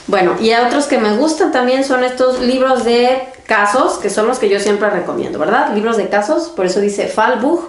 Bueno, 0.07 0.35
y 0.39 0.53
otros 0.53 0.85
que 0.85 0.97
me 0.97 1.15
gustan 1.17 1.51
también 1.51 1.83
son 1.83 2.03
estos 2.03 2.39
libros 2.39 2.83
de 2.83 3.23
casos, 3.45 3.95
que 3.95 4.09
son 4.09 4.27
los 4.27 4.37
que 4.37 4.47
yo 4.47 4.59
siempre 4.59 4.89
recomiendo, 4.89 5.39
¿verdad? 5.39 5.73
Libros 5.73 5.97
de 5.97 6.07
casos, 6.07 6.49
por 6.49 6.65
eso 6.65 6.79
dice 6.79 7.07
Fallbuch, 7.07 7.61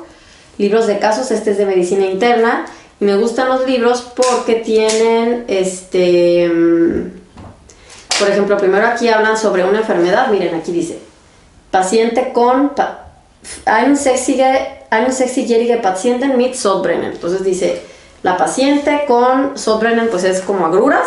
libros 0.59 0.87
de 0.87 0.99
casos, 0.99 1.31
este 1.31 1.53
es 1.53 1.59
de 1.59 1.67
medicina 1.67 2.07
interna, 2.07 2.67
me 3.01 3.17
gustan 3.17 3.49
los 3.49 3.67
libros 3.67 4.03
porque 4.15 4.57
tienen, 4.57 5.45
este, 5.49 6.49
mm, 6.49 7.11
por 8.19 8.29
ejemplo, 8.31 8.57
primero 8.57 8.87
aquí 8.87 9.09
hablan 9.09 9.37
sobre 9.37 9.65
una 9.65 9.81
enfermedad, 9.81 10.29
miren, 10.29 10.55
aquí 10.55 10.73
dice, 10.73 10.99
paciente 11.71 12.33
con, 12.33 12.73
einsätzige 14.91 15.81
Patienten 15.83 16.37
mit 16.37 16.55
Sodbrennen. 16.55 17.13
Entonces 17.13 17.45
dice, 17.45 17.83
la 18.23 18.37
paciente 18.37 19.05
con 19.07 19.59
Sodbrennen, 19.59 20.09
pues 20.09 20.25
es 20.25 20.41
como 20.41 20.67
agruras, 20.67 21.07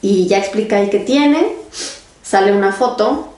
y 0.00 0.26
ya 0.28 0.38
explica 0.38 0.76
ahí 0.76 0.88
qué 0.88 1.00
tiene, 1.00 1.56
sale 2.22 2.52
una 2.52 2.72
foto, 2.72 3.30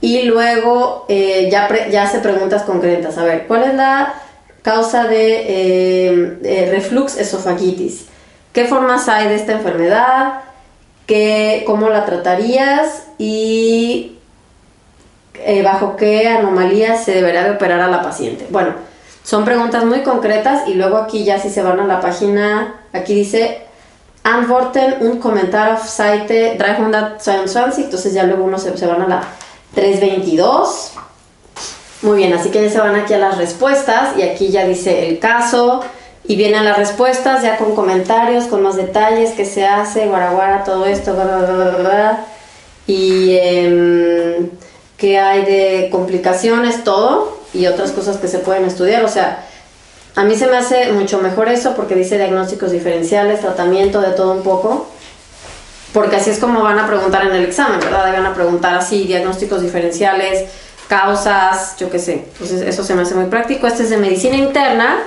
Y 0.00 0.22
luego 0.22 1.06
eh, 1.08 1.48
ya, 1.50 1.68
ya 1.90 2.04
hace 2.04 2.20
preguntas 2.20 2.62
concretas. 2.62 3.18
A 3.18 3.24
ver, 3.24 3.46
¿cuál 3.48 3.64
es 3.64 3.74
la 3.74 4.14
causa 4.62 5.04
de 5.04 6.40
eh, 6.42 6.70
reflux 6.70 7.16
esofagitis? 7.16 8.06
¿Qué 8.52 8.64
formas 8.64 9.08
hay 9.08 9.28
de 9.28 9.34
esta 9.34 9.52
enfermedad? 9.52 10.40
¿Qué, 11.06 11.62
¿Cómo 11.66 11.88
la 11.88 12.04
tratarías? 12.04 13.04
Y 13.18 14.18
eh, 15.34 15.62
bajo 15.62 15.96
qué 15.96 16.28
anomalías 16.28 17.04
se 17.04 17.12
deberá 17.12 17.44
de 17.44 17.52
operar 17.52 17.80
a 17.80 17.88
la 17.88 18.02
paciente. 18.02 18.46
Bueno, 18.50 18.74
son 19.22 19.44
preguntas 19.44 19.84
muy 19.84 20.02
concretas 20.02 20.68
y 20.68 20.74
luego 20.74 20.96
aquí 20.96 21.24
ya 21.24 21.38
si 21.38 21.50
se 21.50 21.62
van 21.62 21.80
a 21.80 21.86
la 21.86 22.00
página, 22.00 22.74
aquí 22.92 23.14
dice 23.14 23.62
Antworten 24.24 24.96
un 25.00 25.18
comentario 25.18 25.74
auf 25.74 25.88
Seite 25.88 26.56
322, 26.58 27.78
entonces 27.78 28.12
ya 28.12 28.24
luego 28.24 28.44
uno 28.44 28.58
se, 28.58 28.76
se 28.76 28.86
van 28.86 29.02
a 29.02 29.08
la 29.08 29.22
322. 29.74 30.92
Muy 32.02 32.18
bien, 32.18 32.32
así 32.32 32.50
que 32.50 32.62
ya 32.62 32.70
se 32.70 32.78
van 32.78 32.94
aquí 32.94 33.14
a 33.14 33.18
las 33.18 33.38
respuestas 33.38 34.16
y 34.16 34.22
aquí 34.22 34.50
ya 34.50 34.64
dice 34.64 35.08
el 35.08 35.18
caso 35.18 35.80
y 36.28 36.36
vienen 36.36 36.64
las 36.64 36.76
respuestas 36.76 37.42
ya 37.42 37.56
con 37.56 37.74
comentarios, 37.74 38.44
con 38.44 38.62
más 38.62 38.76
detalles, 38.76 39.30
qué 39.30 39.44
se 39.44 39.66
hace, 39.66 40.06
guaraguara, 40.06 40.62
todo 40.62 40.86
esto, 40.86 41.16
y 42.86 43.32
eh, 43.32 44.50
qué 44.96 45.18
hay 45.18 45.44
de 45.44 45.88
complicaciones, 45.90 46.84
todo 46.84 47.38
y 47.54 47.66
otras 47.66 47.92
cosas 47.92 48.18
que 48.18 48.28
se 48.28 48.38
pueden 48.38 48.64
estudiar. 48.64 49.04
O 49.04 49.08
sea, 49.08 49.44
a 50.14 50.24
mí 50.24 50.36
se 50.36 50.46
me 50.46 50.56
hace 50.56 50.92
mucho 50.92 51.18
mejor 51.18 51.48
eso 51.48 51.74
porque 51.74 51.94
dice 51.94 52.16
diagnósticos 52.16 52.72
diferenciales, 52.72 53.40
tratamiento, 53.40 54.00
de 54.00 54.10
todo 54.10 54.32
un 54.32 54.42
poco. 54.42 54.86
Porque 55.92 56.16
así 56.16 56.30
es 56.30 56.38
como 56.38 56.62
van 56.62 56.78
a 56.78 56.86
preguntar 56.86 57.26
en 57.26 57.34
el 57.34 57.44
examen, 57.44 57.80
¿verdad? 57.80 58.12
Van 58.12 58.26
a 58.26 58.34
preguntar 58.34 58.74
así, 58.74 59.04
diagnósticos 59.04 59.62
diferenciales, 59.62 60.44
causas, 60.88 61.76
yo 61.78 61.90
qué 61.90 61.98
sé. 61.98 62.24
Entonces 62.32 62.62
eso 62.62 62.82
se 62.82 62.94
me 62.94 63.02
hace 63.02 63.14
muy 63.14 63.26
práctico. 63.26 63.66
Este 63.66 63.84
es 63.84 63.90
de 63.90 63.98
medicina 63.98 64.36
interna 64.36 64.98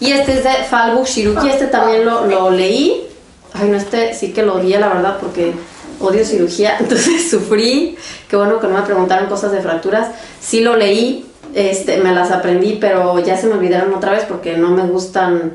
y 0.00 0.12
este 0.12 0.32
es 0.38 0.44
de 0.44 0.52
Falbuch 0.68 1.06
Shiruki. 1.06 1.48
Este 1.48 1.66
también 1.66 2.04
lo, 2.04 2.26
lo 2.26 2.50
leí. 2.50 3.08
Ay, 3.54 3.68
no, 3.68 3.76
este 3.76 4.14
sí 4.14 4.32
que 4.32 4.42
lo 4.42 4.56
odié, 4.56 4.78
la 4.78 4.88
verdad, 4.88 5.18
porque 5.20 5.54
odio 6.00 6.24
cirugía, 6.24 6.76
entonces 6.80 7.30
sufrí. 7.30 7.96
Qué 8.28 8.36
bueno 8.36 8.60
que 8.60 8.66
no 8.66 8.78
me 8.78 8.82
preguntaron 8.82 9.28
cosas 9.28 9.52
de 9.52 9.60
fracturas. 9.60 10.08
Sí 10.40 10.60
lo 10.60 10.76
leí, 10.76 11.26
este, 11.54 11.98
me 11.98 12.12
las 12.12 12.30
aprendí, 12.30 12.78
pero 12.80 13.18
ya 13.20 13.36
se 13.36 13.46
me 13.46 13.54
olvidaron 13.54 13.94
otra 13.94 14.12
vez 14.12 14.24
porque 14.24 14.56
no 14.56 14.70
me 14.70 14.86
gustan, 14.86 15.54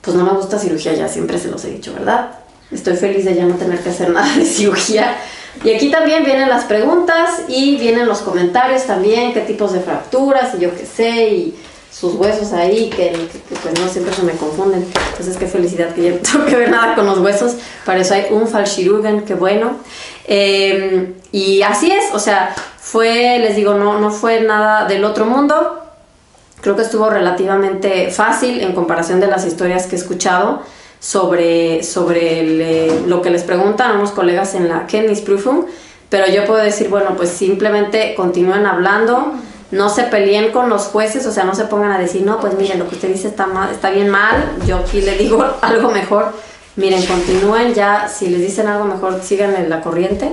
pues 0.00 0.16
no 0.16 0.24
me 0.24 0.32
gusta 0.32 0.58
cirugía, 0.58 0.94
ya 0.94 1.08
siempre 1.08 1.38
se 1.38 1.50
los 1.50 1.64
he 1.64 1.70
dicho, 1.70 1.92
¿verdad? 1.92 2.38
Estoy 2.70 2.96
feliz 2.96 3.24
de 3.24 3.34
ya 3.34 3.44
no 3.44 3.54
tener 3.54 3.80
que 3.80 3.90
hacer 3.90 4.10
nada 4.10 4.32
de 4.36 4.44
cirugía. 4.44 5.16
Y 5.62 5.72
aquí 5.72 5.90
también 5.90 6.24
vienen 6.24 6.48
las 6.48 6.64
preguntas 6.64 7.42
y 7.48 7.76
vienen 7.76 8.06
los 8.06 8.18
comentarios 8.18 8.84
también, 8.84 9.32
qué 9.32 9.40
tipos 9.40 9.72
de 9.72 9.80
fracturas 9.80 10.54
y 10.56 10.60
yo 10.60 10.74
qué 10.74 10.84
sé, 10.84 11.28
y 11.28 11.54
sus 11.90 12.14
huesos 12.16 12.52
ahí, 12.52 12.90
que, 12.90 13.16
pues 13.48 13.80
no 13.80 13.88
siempre 13.88 14.12
se 14.12 14.22
me 14.22 14.32
confunden. 14.32 14.84
Entonces 15.10 15.36
qué 15.36 15.46
felicidad 15.46 15.94
que 15.94 16.02
ya 16.02 16.10
no 16.10 16.16
tengo 16.32 16.44
que 16.44 16.56
ver 16.56 16.70
nada 16.70 16.94
con 16.94 17.06
los 17.06 17.18
huesos. 17.18 17.56
Para 17.84 18.00
eso 18.00 18.14
hay 18.14 18.26
un 18.30 18.48
Falschirugen, 18.48 19.22
qué 19.22 19.34
bueno. 19.34 19.76
Em, 20.26 21.14
y 21.30 21.62
así 21.62 21.90
es, 21.92 22.12
o 22.12 22.18
sea, 22.18 22.54
fue, 22.78 23.38
les 23.38 23.54
digo, 23.54 23.74
no, 23.74 24.00
no 24.00 24.10
fue 24.10 24.40
nada 24.40 24.86
del 24.86 25.04
otro 25.04 25.24
mundo. 25.24 25.80
Creo 26.60 26.76
que 26.76 26.82
estuvo 26.82 27.08
relativamente 27.08 28.10
fácil 28.10 28.60
en 28.60 28.72
comparación 28.72 29.20
de 29.20 29.28
las 29.28 29.46
historias 29.46 29.86
que 29.86 29.96
he 29.96 29.98
escuchado 29.98 30.62
sobre, 31.04 31.82
sobre 31.82 33.02
lo 33.06 33.20
que 33.20 33.28
les 33.28 33.42
preguntan 33.42 33.98
unos 33.98 34.12
colegas 34.12 34.54
en 34.54 34.68
la 34.68 34.86
Kennisprüfung. 34.86 35.66
Pero 36.08 36.26
yo 36.28 36.46
puedo 36.46 36.62
decir, 36.62 36.88
bueno, 36.88 37.14
pues 37.14 37.28
simplemente 37.28 38.14
continúen 38.14 38.64
hablando, 38.64 39.34
no 39.70 39.90
se 39.90 40.04
peleen 40.04 40.50
con 40.50 40.70
los 40.70 40.84
jueces, 40.84 41.26
o 41.26 41.32
sea, 41.32 41.44
no 41.44 41.54
se 41.54 41.64
pongan 41.64 41.92
a 41.92 41.98
decir, 41.98 42.22
no, 42.22 42.40
pues 42.40 42.54
miren, 42.54 42.78
lo 42.78 42.88
que 42.88 42.94
usted 42.94 43.08
dice 43.08 43.28
está, 43.28 43.46
mal, 43.46 43.70
está 43.70 43.90
bien 43.90 44.08
mal, 44.08 44.56
yo 44.66 44.78
aquí 44.78 45.02
le 45.02 45.18
digo 45.18 45.44
algo 45.60 45.90
mejor. 45.90 46.32
Miren, 46.76 47.04
continúen 47.04 47.74
ya, 47.74 48.08
si 48.08 48.28
les 48.28 48.40
dicen 48.40 48.66
algo 48.66 48.86
mejor, 48.86 49.20
sigan 49.22 49.54
en 49.56 49.68
la 49.68 49.82
corriente. 49.82 50.30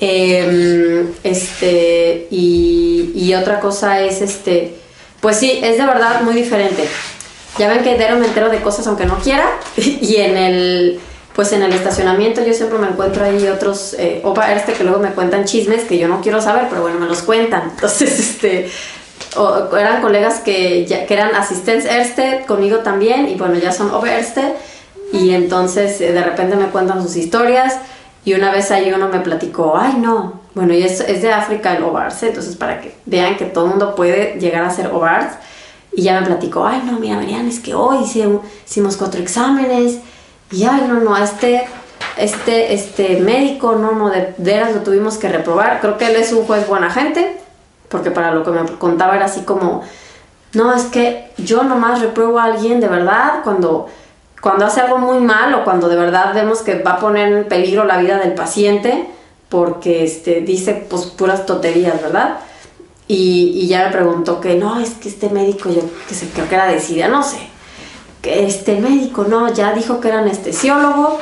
Em, 0.00 1.08
este, 1.22 2.28
y, 2.30 3.32
otra 3.40 3.58
cosa 3.58 4.00
es, 4.00 4.20
este, 4.20 4.74
pues 5.20 5.38
sí, 5.38 5.60
es 5.62 5.78
de 5.78 5.86
verdad 5.86 6.20
muy 6.22 6.34
diferente. 6.34 6.88
Ya 7.58 7.68
ven 7.68 7.82
que 7.82 7.96
de 7.96 8.14
me 8.16 8.26
entero 8.26 8.48
de 8.48 8.60
cosas 8.60 8.86
aunque 8.86 9.06
no 9.06 9.18
quiera, 9.18 9.46
y 9.76 10.16
en 10.16 10.36
el, 10.36 11.00
pues 11.34 11.52
en 11.52 11.62
el 11.62 11.72
estacionamiento 11.72 12.44
yo 12.44 12.52
siempre 12.52 12.78
me 12.78 12.88
encuentro 12.88 13.24
ahí 13.24 13.46
otros 13.48 13.94
eh, 13.98 14.20
opa 14.24 14.52
este 14.52 14.72
que 14.72 14.84
luego 14.84 14.98
me 14.98 15.10
cuentan 15.10 15.44
chismes 15.44 15.84
que 15.84 15.98
yo 15.98 16.08
no 16.08 16.20
quiero 16.20 16.40
saber, 16.40 16.66
pero 16.68 16.82
bueno, 16.82 16.98
me 16.98 17.06
los 17.06 17.22
cuentan. 17.22 17.70
Entonces, 17.74 18.18
este, 18.18 18.70
eran 19.78 20.02
colegas 20.02 20.40
que, 20.40 20.84
ya, 20.86 21.06
que 21.06 21.14
eran 21.14 21.34
asistentes 21.34 21.90
Erste 21.90 22.44
conmigo 22.46 22.78
también, 22.78 23.28
y 23.28 23.36
bueno, 23.36 23.54
ya 23.54 23.72
son 23.72 23.90
Erste 24.06 24.54
y 25.12 25.30
entonces 25.30 26.00
eh, 26.00 26.12
de 26.12 26.24
repente 26.24 26.56
me 26.56 26.66
cuentan 26.66 27.02
sus 27.02 27.14
historias 27.16 27.78
y 28.24 28.34
una 28.34 28.50
vez 28.50 28.70
ahí 28.70 28.92
uno 28.92 29.08
me 29.08 29.20
platicó, 29.20 29.76
ay 29.76 29.94
no, 29.98 30.40
bueno, 30.54 30.72
y 30.72 30.82
es, 30.82 31.00
es 31.00 31.22
de 31.22 31.32
África 31.32 31.76
el 31.76 31.84
OVARS, 31.84 32.22
entonces 32.22 32.56
para 32.56 32.80
que 32.80 32.94
vean 33.06 33.36
que 33.36 33.44
todo 33.44 33.64
el 33.64 33.70
mundo 33.70 33.94
puede 33.94 34.38
llegar 34.40 34.64
a 34.64 34.70
ser 34.70 34.88
OVARS. 34.88 35.34
Y 35.96 36.02
ya 36.02 36.20
me 36.20 36.26
platicó, 36.26 36.66
ay 36.66 36.82
no, 36.84 36.98
mira 36.98 37.16
Mariana, 37.16 37.48
es 37.48 37.60
que 37.60 37.74
hoy 37.74 37.98
hicimos 38.02 38.96
cuatro 38.96 39.20
exámenes 39.20 39.98
y 40.50 40.64
ay 40.64 40.86
no, 40.88 41.00
no, 41.00 41.16
este, 41.16 41.66
este, 42.16 42.74
este 42.74 43.20
médico, 43.20 43.76
no, 43.76 43.92
no, 43.92 44.10
de 44.10 44.34
veras 44.38 44.74
lo 44.74 44.80
tuvimos 44.80 45.18
que 45.18 45.28
reprobar. 45.28 45.80
Creo 45.80 45.96
que 45.96 46.06
él 46.06 46.16
es 46.16 46.32
un 46.32 46.44
juez 46.46 46.66
buena 46.66 46.90
gente, 46.90 47.38
porque 47.88 48.10
para 48.10 48.32
lo 48.32 48.42
que 48.44 48.50
me 48.50 48.64
contaba 48.78 49.16
era 49.16 49.26
así 49.26 49.42
como, 49.42 49.82
no, 50.52 50.74
es 50.74 50.84
que 50.84 51.30
yo 51.38 51.62
nomás 51.62 52.00
repruebo 52.00 52.38
a 52.38 52.44
alguien 52.44 52.80
de 52.80 52.88
verdad 52.88 53.40
cuando 53.44 53.88
cuando 54.44 54.66
hace 54.66 54.82
algo 54.82 54.98
muy 54.98 55.20
mal 55.20 55.54
o 55.54 55.64
cuando 55.64 55.88
de 55.88 55.96
verdad 55.96 56.34
vemos 56.34 56.60
que 56.60 56.82
va 56.82 56.92
a 56.92 56.98
poner 56.98 57.32
en 57.32 57.48
peligro 57.48 57.84
la 57.84 57.96
vida 57.96 58.18
del 58.18 58.34
paciente 58.34 59.08
porque 59.48 60.04
este, 60.04 60.42
dice 60.42 60.86
pues 60.90 61.06
puras 61.06 61.46
tonterías, 61.46 62.02
¿verdad? 62.02 62.36
Y, 63.06 63.66
ya 63.66 63.86
me 63.86 63.92
preguntó 63.92 64.40
que 64.40 64.54
no, 64.54 64.80
es 64.80 64.90
que 64.90 65.08
este 65.08 65.28
médico, 65.28 65.70
yo 65.70 65.82
que 66.08 66.14
sé, 66.14 66.28
creo 66.32 66.48
que 66.48 66.54
era 66.54 66.66
de 66.66 67.08
no 67.08 67.22
sé, 67.22 67.38
que 68.22 68.46
este 68.46 68.80
médico 68.80 69.24
no, 69.24 69.52
ya 69.52 69.72
dijo 69.72 70.00
que 70.00 70.08
era 70.08 70.20
anestesiólogo 70.20 71.18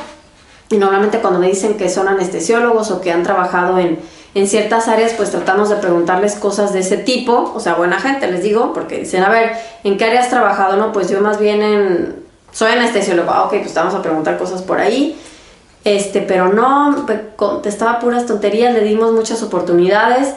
y 0.69 0.77
normalmente 0.77 1.19
cuando 1.19 1.39
me 1.39 1.47
dicen 1.47 1.75
que 1.75 1.89
son 1.89 2.07
anestesiólogos 2.07 2.89
o 2.91 3.01
que 3.01 3.11
han 3.11 3.23
trabajado 3.23 3.77
en, 3.79 3.99
en 4.33 4.47
ciertas 4.47 4.87
áreas, 4.87 5.11
pues 5.13 5.31
tratamos 5.31 5.69
de 5.69 5.75
preguntarles 5.75 6.35
cosas 6.35 6.71
de 6.71 6.79
ese 6.79 6.97
tipo, 6.97 7.51
o 7.53 7.59
sea, 7.59 7.75
buena 7.75 7.99
gente, 7.99 8.31
les 8.31 8.43
digo, 8.43 8.71
porque 8.73 8.99
dicen, 8.99 9.23
a 9.23 9.29
ver, 9.29 9.51
¿en 9.83 9.97
qué 9.97 10.05
área 10.05 10.21
has 10.21 10.29
trabajado? 10.29 10.77
No, 10.77 10.93
pues 10.93 11.09
yo 11.09 11.19
más 11.19 11.39
bien 11.39 11.61
en 11.61 12.23
soy 12.53 12.71
anestesiólogo, 12.71 13.31
ah, 13.31 13.45
ok, 13.45 13.55
pues 13.61 13.73
vamos 13.73 13.95
a 13.95 14.01
preguntar 14.01 14.37
cosas 14.37 14.61
por 14.61 14.79
ahí. 14.79 15.19
Este, 15.83 16.21
pero 16.21 16.53
no, 16.53 17.05
contestaba 17.35 17.99
puras 17.99 18.25
tonterías, 18.25 18.73
le 18.73 18.81
dimos 18.81 19.11
muchas 19.11 19.41
oportunidades. 19.43 20.33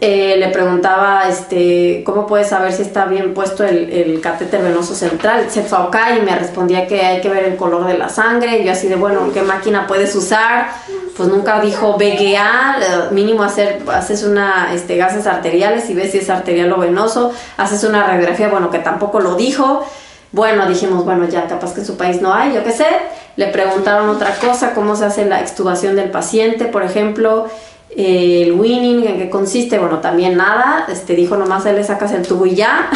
Eh, 0.00 0.36
le 0.38 0.48
preguntaba 0.50 1.28
este, 1.28 2.04
cómo 2.06 2.24
puedes 2.24 2.48
saber 2.48 2.72
si 2.72 2.82
está 2.82 3.06
bien 3.06 3.34
puesto 3.34 3.64
el, 3.64 3.90
el 3.90 4.20
catéter 4.20 4.62
venoso 4.62 4.94
central, 4.94 5.50
se 5.50 5.60
y 5.60 6.24
me 6.24 6.38
respondía 6.38 6.86
que 6.86 7.00
hay 7.00 7.20
que 7.20 7.28
ver 7.28 7.44
el 7.44 7.56
color 7.56 7.84
de 7.84 7.98
la 7.98 8.08
sangre. 8.08 8.64
Yo 8.64 8.70
así 8.70 8.86
de, 8.86 8.94
bueno, 8.94 9.32
¿qué 9.34 9.42
máquina 9.42 9.88
puedes 9.88 10.14
usar? 10.14 10.68
Pues 11.16 11.28
nunca 11.28 11.60
dijo 11.60 11.94
BGA, 11.94 12.76
eh, 12.80 12.84
mínimo 13.10 13.42
hacer, 13.42 13.82
haces 13.92 14.22
una, 14.22 14.72
este, 14.72 14.96
gases 14.96 15.26
arteriales 15.26 15.90
y 15.90 15.94
ves 15.94 16.12
si 16.12 16.18
es 16.18 16.30
arterial 16.30 16.72
o 16.72 16.78
venoso, 16.78 17.32
haces 17.56 17.82
una 17.82 18.06
radiografía, 18.06 18.48
bueno, 18.48 18.70
que 18.70 18.78
tampoco 18.78 19.18
lo 19.18 19.34
dijo. 19.34 19.84
Bueno, 20.30 20.66
dijimos, 20.68 21.04
bueno, 21.04 21.26
ya 21.26 21.48
capaz 21.48 21.74
que 21.74 21.80
en 21.80 21.86
su 21.86 21.96
país 21.96 22.22
no 22.22 22.32
hay, 22.32 22.54
yo 22.54 22.62
qué 22.62 22.70
sé. 22.70 22.86
Le 23.34 23.46
preguntaron 23.46 24.08
otra 24.10 24.36
cosa, 24.36 24.74
cómo 24.74 24.94
se 24.94 25.06
hace 25.06 25.24
la 25.24 25.40
extubación 25.40 25.96
del 25.96 26.10
paciente, 26.10 26.66
por 26.66 26.84
ejemplo, 26.84 27.48
el 27.96 28.52
winning, 28.52 29.06
en 29.06 29.18
qué 29.18 29.30
consiste. 29.30 29.78
Bueno, 29.78 29.98
también 29.98 30.36
nada. 30.36 30.86
Este 30.88 31.14
dijo 31.14 31.36
nomás 31.36 31.66
él 31.66 31.76
le 31.76 31.84
sacas 31.84 32.12
el 32.12 32.26
tubo 32.26 32.46
y 32.46 32.54
ya. 32.54 32.90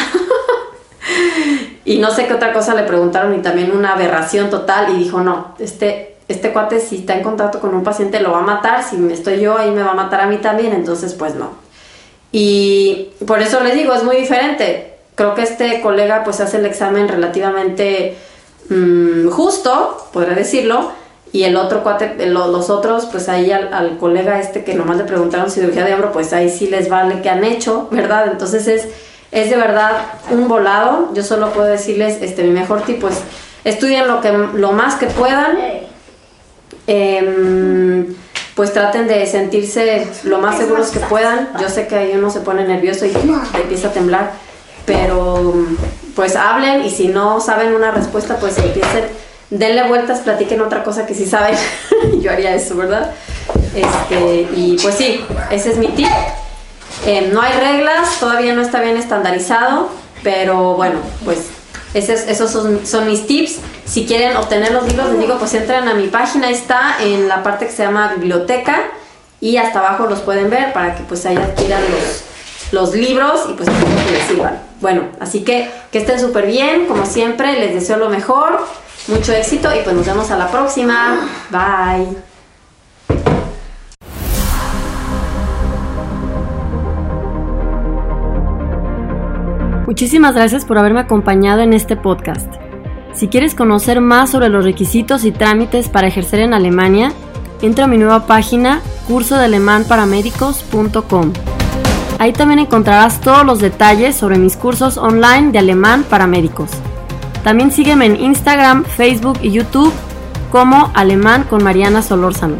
y 1.85 1.99
no 1.99 2.11
sé 2.11 2.27
qué 2.27 2.33
otra 2.33 2.53
cosa 2.53 2.73
le 2.75 2.83
preguntaron 2.83 3.33
y 3.35 3.41
también 3.41 3.75
una 3.75 3.93
aberración 3.93 4.49
total 4.49 4.93
y 4.93 4.97
dijo, 4.97 5.21
no, 5.21 5.55
este, 5.59 6.15
este 6.27 6.51
cuate 6.51 6.79
si 6.79 6.97
está 6.97 7.15
en 7.15 7.23
contacto 7.23 7.59
con 7.59 7.73
un 7.73 7.83
paciente 7.83 8.19
lo 8.19 8.31
va 8.31 8.39
a 8.39 8.43
matar, 8.43 8.83
si 8.83 8.95
estoy 9.11 9.39
yo 9.39 9.57
ahí 9.57 9.71
me 9.71 9.83
va 9.83 9.91
a 9.91 9.95
matar 9.95 10.21
a 10.21 10.27
mí 10.27 10.37
también, 10.37 10.73
entonces 10.73 11.13
pues 11.13 11.35
no. 11.35 11.51
Y 12.31 13.09
por 13.27 13.41
eso 13.41 13.59
les 13.59 13.75
digo, 13.75 13.93
es 13.93 14.03
muy 14.03 14.15
diferente 14.15 14.93
creo 15.15 15.35
que 15.35 15.43
este 15.43 15.81
colega 15.81 16.23
pues 16.23 16.39
hace 16.39 16.57
el 16.57 16.65
examen 16.65 17.07
relativamente 17.07 18.17
mm, 18.69 19.29
justo, 19.29 20.07
podría 20.11 20.35
decirlo, 20.35 20.91
y 21.33 21.45
el 21.45 21.55
otro 21.57 21.81
cuate, 21.81 22.27
los 22.27 22.69
otros, 22.69 23.07
pues 23.07 23.27
ahí 23.27 23.51
al, 23.51 23.97
colega 23.97 24.39
este 24.39 24.63
que 24.63 24.75
nomás 24.75 24.97
le 24.97 25.03
preguntaron 25.03 25.49
cirugía 25.49 25.83
de 25.83 25.95
hombro, 25.95 26.11
pues 26.11 26.31
ahí 26.31 26.47
sí 26.47 26.67
les 26.67 26.89
vale 26.89 27.21
que 27.21 27.29
han 27.29 27.43
hecho, 27.43 27.87
¿verdad? 27.89 28.27
Entonces 28.31 28.67
es, 28.67 28.87
es 29.31 29.49
de 29.49 29.57
verdad 29.57 29.93
un 30.29 30.47
volado, 30.47 31.09
yo 31.15 31.23
solo 31.23 31.51
puedo 31.51 31.67
decirles, 31.67 32.19
este, 32.21 32.43
mi 32.43 32.51
mejor 32.51 32.83
tipo 32.83 33.07
es, 33.07 33.15
estudian 33.63 34.07
lo, 34.07 34.21
que, 34.21 34.31
lo 34.31 34.73
más 34.73 34.93
que 34.93 35.07
puedan, 35.07 35.57
em, 36.85 38.15
pues 38.53 38.71
traten 38.71 39.07
de 39.07 39.25
sentirse 39.25 40.07
lo 40.25 40.37
más 40.37 40.59
seguros 40.59 40.91
que 40.91 40.99
puedan. 40.99 41.49
Yo 41.59 41.67
sé 41.67 41.87
que 41.87 41.95
ahí 41.95 42.11
uno 42.15 42.29
se 42.29 42.41
pone 42.41 42.63
nervioso 42.67 43.07
y 43.07 43.11
empieza 43.59 43.87
a 43.87 43.91
temblar, 43.91 44.33
pero 44.85 45.51
pues 46.15 46.35
hablen 46.35 46.83
y 46.83 46.91
si 46.91 47.07
no 47.07 47.39
saben 47.39 47.73
una 47.73 47.89
respuesta, 47.89 48.37
pues 48.37 48.55
empiecen, 48.59 49.05
denle 49.53 49.83
vueltas, 49.87 50.19
platiquen 50.19 50.61
otra 50.61 50.83
cosa 50.83 51.05
que 51.05 51.13
sí 51.13 51.25
saben. 51.25 51.55
Yo 52.21 52.31
haría 52.31 52.53
eso, 52.55 52.75
¿verdad? 52.75 53.11
Este, 53.75 54.47
y 54.55 54.77
pues 54.81 54.95
sí, 54.95 55.23
ese 55.51 55.71
es 55.71 55.77
mi 55.77 55.87
tip. 55.87 56.07
Eh, 57.05 57.29
no 57.33 57.41
hay 57.41 57.53
reglas, 57.53 58.19
todavía 58.19 58.53
no 58.53 58.61
está 58.61 58.81
bien 58.81 58.97
estandarizado, 58.97 59.89
pero 60.23 60.75
bueno, 60.75 60.99
pues 61.25 61.39
esos, 61.93 62.49
son, 62.49 62.85
son, 62.85 63.07
mis 63.07 63.27
tips. 63.27 63.59
Si 63.85 64.05
quieren 64.05 64.35
obtener 64.37 64.71
los 64.71 64.87
libros, 64.87 65.11
les 65.11 65.19
digo, 65.19 65.37
pues 65.37 65.53
entren 65.53 65.87
a 65.87 65.93
mi 65.93 66.07
página, 66.07 66.49
está 66.49 66.97
en 67.01 67.27
la 67.27 67.43
parte 67.43 67.65
que 67.67 67.71
se 67.71 67.83
llama 67.83 68.13
biblioteca 68.15 68.83
y 69.39 69.57
hasta 69.57 69.79
abajo 69.79 70.07
los 70.07 70.19
pueden 70.21 70.49
ver 70.49 70.71
para 70.73 70.95
que 70.95 71.03
pues 71.03 71.25
ahí 71.25 71.35
adquieran 71.35 71.81
los, 71.81 72.23
los 72.71 72.95
libros 72.95 73.41
y 73.49 73.53
pues 73.53 73.69
que 73.69 74.11
les 74.11 74.27
sirvan. 74.27 74.59
Bueno, 74.79 75.03
así 75.19 75.43
que 75.43 75.69
que 75.91 75.99
estén 75.99 76.19
súper 76.19 76.47
bien, 76.47 76.85
como 76.85 77.05
siempre, 77.05 77.59
les 77.59 77.73
deseo 77.73 77.97
lo 77.97 78.09
mejor, 78.09 78.65
mucho 79.07 79.33
éxito 79.33 79.69
y 79.75 79.83
pues 79.83 79.95
nos 79.95 80.05
vemos 80.05 80.31
a 80.31 80.37
la 80.37 80.49
próxima. 80.49 81.19
Bye. 81.49 82.07
Muchísimas 89.85 90.33
gracias 90.33 90.65
por 90.65 90.77
haberme 90.77 91.01
acompañado 91.01 91.61
en 91.61 91.73
este 91.73 91.95
podcast. 91.95 92.51
Si 93.13 93.27
quieres 93.27 93.53
conocer 93.53 94.01
más 94.01 94.31
sobre 94.31 94.49
los 94.49 94.65
requisitos 94.65 95.23
y 95.23 95.31
trámites 95.31 95.87
para 95.87 96.07
ejercer 96.07 96.39
en 96.39 96.55
Alemania, 96.55 97.13
entra 97.61 97.85
a 97.85 97.87
mi 97.87 97.97
nueva 97.97 98.25
página 98.25 98.81
cursodealemanparamedicos.com. 99.07 101.33
Ahí 102.17 102.33
también 102.33 102.57
encontrarás 102.59 103.21
todos 103.21 103.45
los 103.45 103.59
detalles 103.59 104.15
sobre 104.15 104.39
mis 104.39 104.57
cursos 104.57 104.97
online 104.97 105.51
de 105.51 105.59
alemán 105.59 106.03
para 106.09 106.25
médicos. 106.25 106.71
También 107.43 107.71
sígueme 107.71 108.05
en 108.05 108.19
Instagram, 108.19 108.85
Facebook 108.85 109.39
y 109.41 109.51
YouTube 109.51 109.93
como 110.51 110.91
Alemán 110.93 111.45
con 111.49 111.63
Mariana 111.63 112.01
Solórzano. 112.01 112.55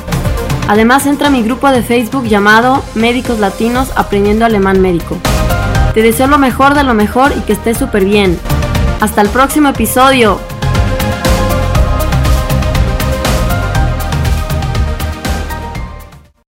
Además 0.68 1.06
entra 1.06 1.28
a 1.28 1.32
mi 1.32 1.44
grupo 1.44 1.70
de 1.70 1.84
Facebook 1.84 2.26
llamado 2.26 2.84
Médicos 2.96 3.40
Latinos 3.40 3.92
Aprendiendo 3.96 4.46
Alemán 4.46 4.82
Médico. 4.82 5.18
Te 5.94 6.02
deseo 6.02 6.28
lo 6.28 6.38
mejor 6.38 6.74
de 6.74 6.84
lo 6.84 6.94
mejor 6.94 7.32
y 7.38 7.42
que 7.42 7.54
estés 7.54 7.78
súper 7.78 8.06
bien. 8.06 8.40
Hasta 9.00 9.22
el 9.22 9.30
próximo 9.30 9.70
episodio. 9.70 10.40